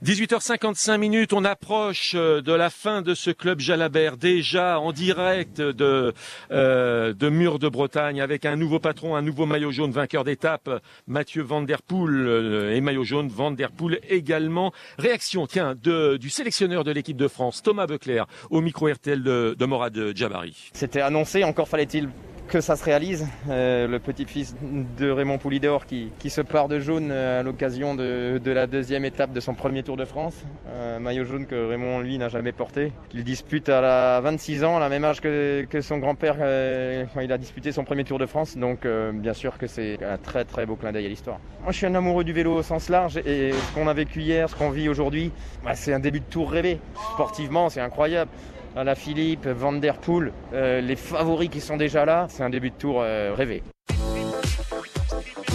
18h55 0.01 0.97
minutes, 0.97 1.33
on 1.33 1.43
approche 1.43 2.13
euh, 2.15 2.41
de 2.41 2.53
la 2.53 2.69
fin 2.69 3.01
de 3.01 3.13
ce 3.13 3.29
club 3.29 3.59
Jalabert, 3.59 4.15
déjà 4.15 4.79
en 4.79 4.93
direct 4.93 5.59
de, 5.59 6.13
euh, 6.51 7.13
de 7.13 7.27
Mur 7.27 7.59
de 7.59 7.67
Bretagne, 7.67 8.21
avec 8.21 8.45
un 8.45 8.55
nouveau 8.55 8.79
patron, 8.79 9.17
un 9.17 9.21
nouveau 9.21 9.45
maillot 9.45 9.71
jaune, 9.71 9.91
vainqueur 9.91 10.23
d'étape, 10.23 10.69
Mathieu 11.05 11.43
Van 11.43 11.63
Der 11.63 11.81
Poel, 11.81 12.15
euh, 12.15 12.73
et 12.73 12.79
maillot 12.79 13.03
jaune, 13.03 13.27
Van 13.27 13.51
Der 13.51 13.71
Poel 13.71 13.99
également. 14.07 14.71
Réaction, 14.99 15.47
tiens, 15.47 15.75
de, 15.75 16.15
du 16.15 16.29
sélectionneur 16.29 16.85
de 16.85 16.91
l'équipe 16.91 17.17
de 17.17 17.27
France, 17.27 17.61
Thomas 17.61 17.87
Becler, 17.87 18.23
au 18.51 18.61
micro 18.61 18.87
RTL 18.87 19.21
de, 19.21 19.53
de 19.59 19.65
Morad 19.65 20.15
Djabari. 20.15 20.69
C'était 20.71 21.01
annoncé, 21.01 21.43
encore 21.43 21.67
fallait-il 21.67 22.07
que 22.49 22.61
ça 22.61 22.75
se 22.75 22.83
réalise. 22.83 23.27
Euh, 23.49 23.87
le 23.87 23.99
petit-fils 23.99 24.55
de 24.97 25.09
Raymond 25.09 25.37
Poulidor 25.37 25.85
qui, 25.85 26.11
qui, 26.19 26.29
se 26.29 26.41
part 26.41 26.67
de 26.67 26.79
jaune 26.79 27.09
euh, 27.11 27.39
à 27.39 27.43
l'occasion 27.43 27.95
de, 27.95 28.41
de, 28.43 28.51
la 28.51 28.67
deuxième 28.67 29.05
étape 29.05 29.31
de 29.31 29.39
son 29.39 29.53
premier 29.53 29.83
Tour 29.83 29.95
de 29.95 30.03
France. 30.03 30.33
Un 30.81 30.99
maillot 30.99 31.23
jaune 31.23 31.45
que 31.45 31.69
Raymond, 31.69 31.99
lui, 31.99 32.17
n'a 32.17 32.27
jamais 32.27 32.51
porté. 32.51 32.91
Qu'il 33.09 33.23
dispute 33.23 33.69
à 33.69 33.81
la 33.81 34.19
26 34.21 34.63
ans, 34.63 34.79
la 34.79 34.89
même 34.89 35.05
âge 35.05 35.21
que, 35.21 35.65
que 35.69 35.79
son 35.81 35.99
grand-père 35.99 36.37
euh, 36.39 37.05
quand 37.13 37.21
il 37.21 37.31
a 37.31 37.37
disputé 37.37 37.71
son 37.71 37.83
premier 37.83 38.03
Tour 38.03 38.19
de 38.19 38.25
France. 38.25 38.57
Donc, 38.57 38.85
bien 39.13 39.33
sûr 39.33 39.57
que 39.57 39.67
c'est 39.67 40.03
un 40.03 40.17
très 40.17 40.43
très 40.43 40.65
beau 40.65 40.75
clin 40.75 40.91
d'œil 40.91 41.05
à 41.05 41.09
l'histoire. 41.09 41.39
Moi, 41.61 41.71
je 41.71 41.77
suis 41.77 41.85
un 41.85 41.95
amoureux 41.95 42.23
du 42.23 42.33
vélo 42.33 42.55
au 42.55 42.63
sens 42.63 42.89
large 42.89 43.17
et 43.17 43.51
ce 43.51 43.73
qu'on 43.73 43.87
a 43.87 43.93
vécu 43.93 44.21
hier, 44.21 44.49
ce 44.49 44.55
qu'on 44.55 44.71
vit 44.71 44.89
aujourd'hui, 44.89 45.31
bah, 45.63 45.75
c'est 45.75 45.93
un 45.93 45.99
début 45.99 46.19
de 46.19 46.25
tour 46.25 46.51
rêvé. 46.51 46.79
Sportivement, 47.13 47.69
c'est 47.69 47.81
incroyable 47.81 48.31
à 48.79 48.83
la 48.85 48.95
Philippe, 48.95 49.45
Van 49.45 49.73
Der 49.73 49.97
Poel, 49.97 50.31
euh, 50.53 50.79
les 50.79 50.95
favoris 50.95 51.49
qui 51.49 51.59
sont 51.59 51.75
déjà 51.75 52.05
là, 52.05 52.27
c'est 52.29 52.43
un 52.43 52.49
début 52.49 52.69
de 52.69 52.75
tour 52.75 53.01
euh, 53.01 53.33
rêvé. 53.35 53.61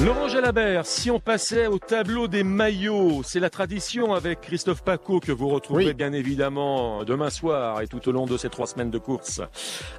Laurent 0.04 0.28
Jalabert, 0.28 0.84
si 0.84 1.10
on 1.10 1.20
passait 1.20 1.66
au 1.66 1.78
tableau 1.78 2.28
des 2.28 2.42
maillots, 2.42 3.22
c'est 3.24 3.40
la 3.40 3.48
tradition 3.48 4.12
avec 4.12 4.42
Christophe 4.42 4.82
Paco 4.82 5.20
que 5.20 5.32
vous 5.32 5.48
retrouverez 5.48 5.94
bien 5.94 6.12
évidemment 6.12 7.04
demain 7.04 7.30
soir 7.30 7.80
et 7.80 7.86
tout 7.86 8.06
au 8.08 8.12
long 8.12 8.26
de 8.26 8.36
ces 8.36 8.50
trois 8.50 8.66
semaines 8.66 8.90
de 8.90 8.98
course. 8.98 9.40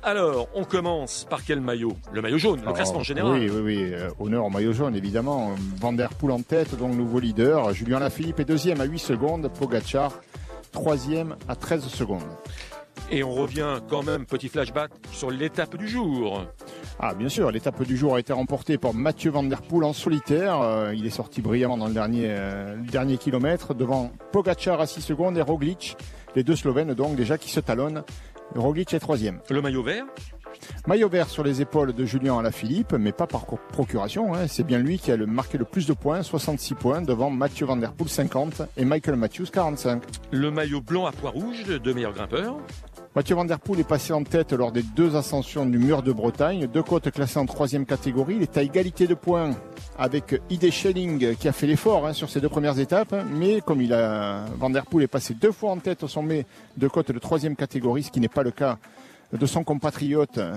Alors, 0.04 0.48
on 0.54 0.64
commence 0.64 1.26
par 1.28 1.44
quel 1.44 1.62
maillot? 1.62 1.94
Le 2.14 2.22
maillot 2.22 2.38
jaune, 2.38 2.62
le 2.64 2.74
classement 2.74 3.02
général. 3.02 3.32
Oui, 3.32 3.50
oui, 3.50 3.62
oui. 3.64 3.90
Euh, 3.94 4.12
honneur 4.20 4.46
au 4.46 4.50
maillot 4.52 4.74
jaune, 4.74 4.96
évidemment. 4.96 5.56
Van 5.78 5.94
Der 5.94 6.10
Poel 6.10 6.34
en 6.34 6.42
tête, 6.42 6.78
donc 6.78 6.94
nouveau 6.94 7.20
leader. 7.20 7.74
Julien 7.74 7.98
Lafilippe 7.98 8.40
est 8.42 8.46
deuxième 8.46 8.82
à 8.82 8.86
8 8.86 9.00
secondes. 9.00 9.50
Pogacar, 9.58 10.12
troisième 10.72 11.38
à 11.48 11.56
13 11.56 11.88
secondes. 11.88 12.22
Et 13.12 13.24
on 13.24 13.32
revient 13.32 13.82
quand 13.88 14.04
même, 14.04 14.26
petit 14.26 14.50
flashback, 14.50 14.92
sur 15.12 15.30
l'étape 15.30 15.78
du 15.78 15.88
jour. 15.88 16.46
Ah 17.00 17.14
bien 17.14 17.30
sûr, 17.30 17.52
l'étape 17.52 17.84
du 17.84 17.96
jour 17.96 18.16
a 18.16 18.20
été 18.20 18.34
remportée 18.34 18.78
par 18.78 18.94
Mathieu 18.94 19.30
Van 19.30 19.44
Der 19.44 19.62
Poel 19.62 19.84
en 19.84 19.94
solitaire. 19.94 20.60
Euh, 20.62 20.94
il 20.96 21.06
est 21.06 21.12
sorti 21.12 21.42
brillamment 21.42 21.78
dans 21.78 21.88
le 21.88 21.94
dernier, 21.94 22.28
euh, 22.30 22.76
dernier 22.78 23.18
kilomètre 23.18 23.76
devant 23.76 24.12
Pogacar 24.32 24.82
à 24.82 24.88
6 24.88 25.02
secondes 25.02 25.38
et 25.38 25.42
Roglic, 25.42 25.98
les 26.36 26.44
deux 26.44 26.56
Slovènes 26.56 26.94
donc 26.94 27.16
déjà 27.16 27.38
qui 27.38 27.52
se 27.52 27.60
talonnent. 27.60 28.04
Roglic 28.56 28.94
est 28.94 29.00
troisième. 29.00 29.40
Le 29.50 29.62
maillot 29.62 29.84
vert 29.84 30.06
Maillot 30.88 31.10
vert 31.10 31.30
sur 31.30 31.44
les 31.44 31.62
épaules 31.62 31.94
de 31.94 32.06
Julien 32.06 32.38
Alaphilippe, 32.38 32.94
mais 32.94 33.12
pas 33.12 33.28
par 33.28 33.46
procuration. 33.46 34.34
Hein. 34.34 34.48
C'est 34.48 34.64
bien 34.64 34.80
lui 34.80 35.00
qui 35.00 35.12
a 35.12 35.18
marqué 35.18 35.58
le 35.58 35.66
plus 35.66 35.88
de 35.88 35.94
points, 35.94 36.24
66 36.24 36.76
points, 36.76 37.02
devant 37.02 37.30
Mathieu 37.30 37.66
Van 37.66 37.76
Der 37.76 37.92
Poel 37.92 38.10
50 38.10 38.62
et 38.78 38.86
Michael 38.86 39.16
Matthews 39.16 39.48
45. 39.52 40.04
Le 40.32 40.52
maillot 40.52 40.82
blanc 40.82 41.06
à 41.06 41.12
poids 41.12 41.32
rouge 41.32 41.66
de 41.66 41.94
meilleur 41.94 42.14
grimpeur 42.14 42.58
Mathieu 43.16 43.34
Van 43.34 43.46
Der 43.46 43.60
Poel 43.60 43.80
est 43.80 43.88
passé 43.88 44.12
en 44.12 44.26
tête 44.26 44.52
lors 44.52 44.74
des 44.74 44.84
deux 44.84 45.16
ascensions 45.16 45.66
du 45.66 45.78
mur 45.78 46.04
de 46.04 46.12
Bretagne, 46.12 46.68
deux 46.68 46.84
côtes 46.84 47.10
classées 47.12 47.40
en 47.40 47.46
troisième 47.46 47.86
catégorie. 47.86 48.36
Il 48.36 48.42
est 48.42 48.58
à 48.58 48.62
égalité 48.62 49.08
de 49.08 49.14
points 49.14 49.52
avec 49.98 50.42
Ide 50.50 50.70
Schelling 50.70 51.38
qui 51.38 51.48
a 51.48 51.54
fait 51.54 51.66
l'effort 51.66 52.06
hein, 52.06 52.12
sur 52.12 52.30
ses 52.30 52.42
deux 52.42 52.50
premières 52.50 52.78
étapes, 52.78 53.16
mais 53.32 53.62
comme 53.62 53.82
il 53.82 53.94
a 53.94 54.44
Van 54.58 54.70
Der 54.70 54.86
Poel 54.86 55.06
est 55.06 55.08
passé 55.08 55.34
deux 55.34 55.54
fois 55.54 55.72
en 55.72 55.78
tête 55.78 56.04
au 56.04 56.10
sommet 56.10 56.46
de 56.76 56.90
côte 56.90 57.10
de 57.10 57.20
troisième 57.20 57.56
catégorie, 57.56 58.04
ce 58.04 58.12
qui 58.12 58.20
n'est 58.20 58.28
pas 58.28 58.44
le 58.44 58.52
cas 58.52 58.80
de 59.32 59.46
son 59.46 59.64
compatriote 59.64 60.38
euh, 60.38 60.54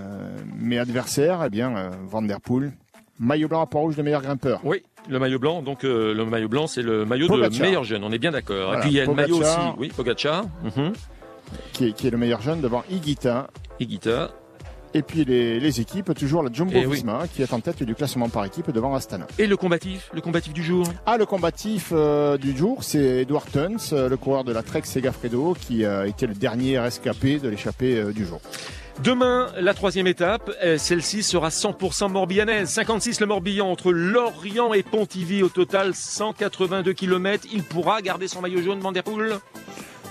mais 0.58 0.78
adversaire, 0.78 1.44
eh 1.46 1.50
bien 1.50 1.76
euh, 1.76 1.90
Van 2.10 2.22
Der 2.22 2.40
Poel 2.40 2.72
maillot 3.20 3.46
blanc 3.46 3.62
à 3.62 3.66
poids 3.66 3.82
rouge 3.82 3.94
de 3.94 4.02
meilleur 4.02 4.22
grimpeur. 4.22 4.60
Oui, 4.64 4.82
le 5.08 5.20
maillot 5.20 5.38
blanc, 5.38 5.62
donc 5.62 5.84
euh, 5.84 6.12
le 6.12 6.24
maillot 6.24 6.48
blanc, 6.48 6.66
c'est 6.66 6.82
le 6.82 7.04
maillot 7.04 7.28
de 7.28 7.60
meilleur 7.60 7.84
jeune, 7.84 8.02
on 8.02 8.10
est 8.10 8.18
bien 8.18 8.32
d'accord. 8.32 8.74
Et 8.74 8.80
puis 8.80 8.90
il 8.90 8.96
y 8.96 9.00
a 9.00 9.06
le 9.06 9.14
maillot 9.14 9.38
aussi, 9.38 9.58
oui, 9.78 9.92
Pogacar. 9.94 10.44
Mhm 10.64 10.92
qui 11.72 11.86
est, 11.86 12.10
le 12.10 12.18
meilleur 12.18 12.40
jeune 12.40 12.60
devant 12.60 12.84
Igita. 12.90 13.48
Igita. 13.80 14.30
Et 14.94 15.02
puis 15.02 15.24
les, 15.24 15.80
équipes, 15.80 16.14
toujours 16.14 16.42
la 16.42 16.50
Jumbo 16.52 16.80
Visma 16.90 17.24
qui 17.32 17.42
est 17.42 17.52
en 17.52 17.60
tête 17.60 17.82
du 17.82 17.94
classement 17.94 18.28
par 18.28 18.44
équipe 18.44 18.70
devant 18.70 18.94
Astana. 18.94 19.26
Et 19.38 19.46
le 19.46 19.56
combatif, 19.56 20.10
le 20.14 20.20
combatif 20.20 20.52
du 20.52 20.62
jour? 20.62 20.86
Ah, 21.04 21.18
le 21.18 21.26
combatif 21.26 21.90
euh, 21.92 22.38
du 22.38 22.56
jour, 22.56 22.82
c'est 22.82 23.22
Edward 23.22 23.50
Tuns, 23.50 23.92
euh, 23.92 24.08
le 24.08 24.16
coureur 24.16 24.44
de 24.44 24.52
la 24.52 24.62
Trek 24.62 24.82
Segafredo, 24.84 25.54
qui 25.60 25.84
a 25.84 26.06
été 26.06 26.26
le 26.26 26.34
dernier 26.34 26.78
rescapé 26.78 27.38
de 27.38 27.48
l'échappée 27.48 27.98
euh, 27.98 28.12
du 28.12 28.24
jour. 28.24 28.40
Demain, 29.04 29.52
la 29.60 29.74
troisième 29.74 30.08
étape, 30.08 30.50
celle-ci 30.76 31.22
sera 31.22 31.50
100% 31.50 32.10
morbillanaise. 32.10 32.68
56 32.68 33.20
le 33.20 33.26
Morbihan 33.26 33.70
entre 33.70 33.92
Lorient 33.92 34.74
et 34.74 34.82
Pontivy 34.82 35.44
au 35.44 35.48
total 35.48 35.94
182 35.94 36.92
km. 36.94 37.46
Il 37.52 37.62
pourra 37.62 38.02
garder 38.02 38.26
son 38.26 38.40
maillot 38.40 38.60
jaune, 38.60 38.80
Vanderpool 38.80 39.38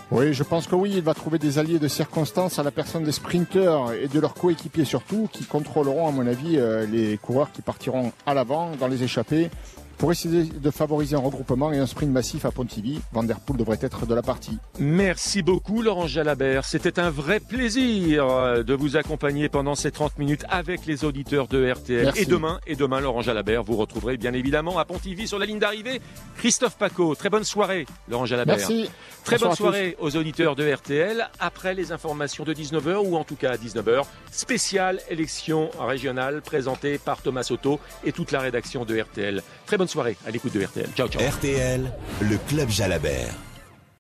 oui, 0.10 0.34
je 0.34 0.44
pense 0.44 0.68
que 0.68 0.76
oui, 0.76 0.94
il 0.96 1.02
va 1.02 1.14
trouver 1.14 1.38
des 1.38 1.60
alliés 1.60 1.80
de 1.80 1.88
circonstance 1.90 2.60
à 2.60 2.64
la 2.64 2.72
personne 2.72 3.04
des 3.04 3.12
sprinteurs 3.12 3.92
et 3.92 4.08
de 4.08 4.20
leurs 4.20 4.34
coéquipiers 4.36 4.86
surtout, 4.86 5.28
qui 5.32 5.44
contrôleront 5.44 6.08
à 6.08 6.12
mon 6.12 6.26
avis 6.26 6.58
euh, 6.58 6.86
les 6.86 7.18
coureurs 7.18 7.52
qui 7.52 7.62
partiront 7.62 8.14
à 8.26 8.34
l'avant 8.34 8.72
dans 8.80 8.88
les 8.88 9.04
échappées 9.04 9.50
pour 9.98 10.12
essayer 10.12 10.44
de 10.44 10.72
favoriser 10.72 11.16
un 11.16 11.20
regroupement 11.20 11.72
et 11.72 11.80
un 11.80 11.88
sprint 11.88 12.12
massif 12.12 12.46
à 12.46 12.52
Pontivy. 12.52 13.00
Van 13.12 13.24
Der 13.24 13.40
Poel 13.40 13.58
devrait 13.58 13.80
être 13.82 14.06
de 14.06 14.14
la 14.14 14.22
partie. 14.22 14.58
Merci 14.80 15.42
beaucoup 15.42 15.82
Laurent 15.82 16.08
Jalabert. 16.08 16.66
C'était 16.66 17.00
un 17.00 17.10
vrai 17.10 17.40
plaisir 17.40 18.28
euh, 18.28 18.64
de 18.64 18.74
vous 18.74 18.96
accompagner 18.96 19.50
pendant 19.50 19.76
ces 19.76 19.92
30 19.92 20.18
minutes 20.20 20.46
avec 20.50 20.86
les 20.86 21.04
auditeurs 21.04 21.48
de 21.48 21.72
RTL. 21.72 22.06
Merci. 22.06 22.22
Et 22.22 22.26
demain, 22.26 22.60
et 22.68 22.76
demain, 22.76 23.00
Laurent 23.00 23.22
Jalabert, 23.22 23.64
vous 23.64 23.76
retrouverez 23.76 24.18
bien 24.18 24.34
évidemment 24.34 24.78
à 24.78 24.86
Pontivy 24.86 25.28
sur 25.28 25.40
la 25.40 25.46
ligne 25.46 25.60
d'arrivée 25.60 26.02
Christophe 26.38 26.78
Paco. 26.78 27.16
Très 27.16 27.30
bonne 27.30 27.44
soirée, 27.44 27.86
Laurent 28.10 28.26
Jalabert. 28.26 28.58
Merci. 28.58 28.90
Très 29.24 29.38
bonne 29.38 29.56
soirée 29.56 29.98
aux 30.00 30.16
auditeurs 30.16 30.56
de 30.56 30.72
RTL. 30.72 31.30
Après 31.40 31.74
les 31.74 31.92
informations 31.92 32.44
de 32.44 32.54
19h 32.54 32.98
ou 33.06 33.16
en 33.16 33.24
tout 33.24 33.36
cas 33.36 33.52
à 33.52 33.58
19h, 33.58 34.06
spéciale 34.32 35.00
élection 35.10 35.70
régionale 35.80 36.42
présentée 36.42 36.98
par 36.98 37.22
Thomas 37.22 37.44
Soto 37.44 37.80
et 38.06 38.12
toute 38.12 38.32
la 38.32 38.40
rédaction 38.40 38.86
de 38.86 39.00
RTL. 39.00 39.44
Très 39.66 39.78
bonne 39.88 39.94
soirée 39.94 40.18
à 40.26 40.32
l'écoute 40.32 40.54
de 40.54 40.64
RTL. 40.64 40.90
Ciao, 40.96 41.08
ciao. 41.08 41.22
RTL, 41.22 41.92
le 42.22 42.38
club 42.50 42.70
Jalabert. 42.70 43.47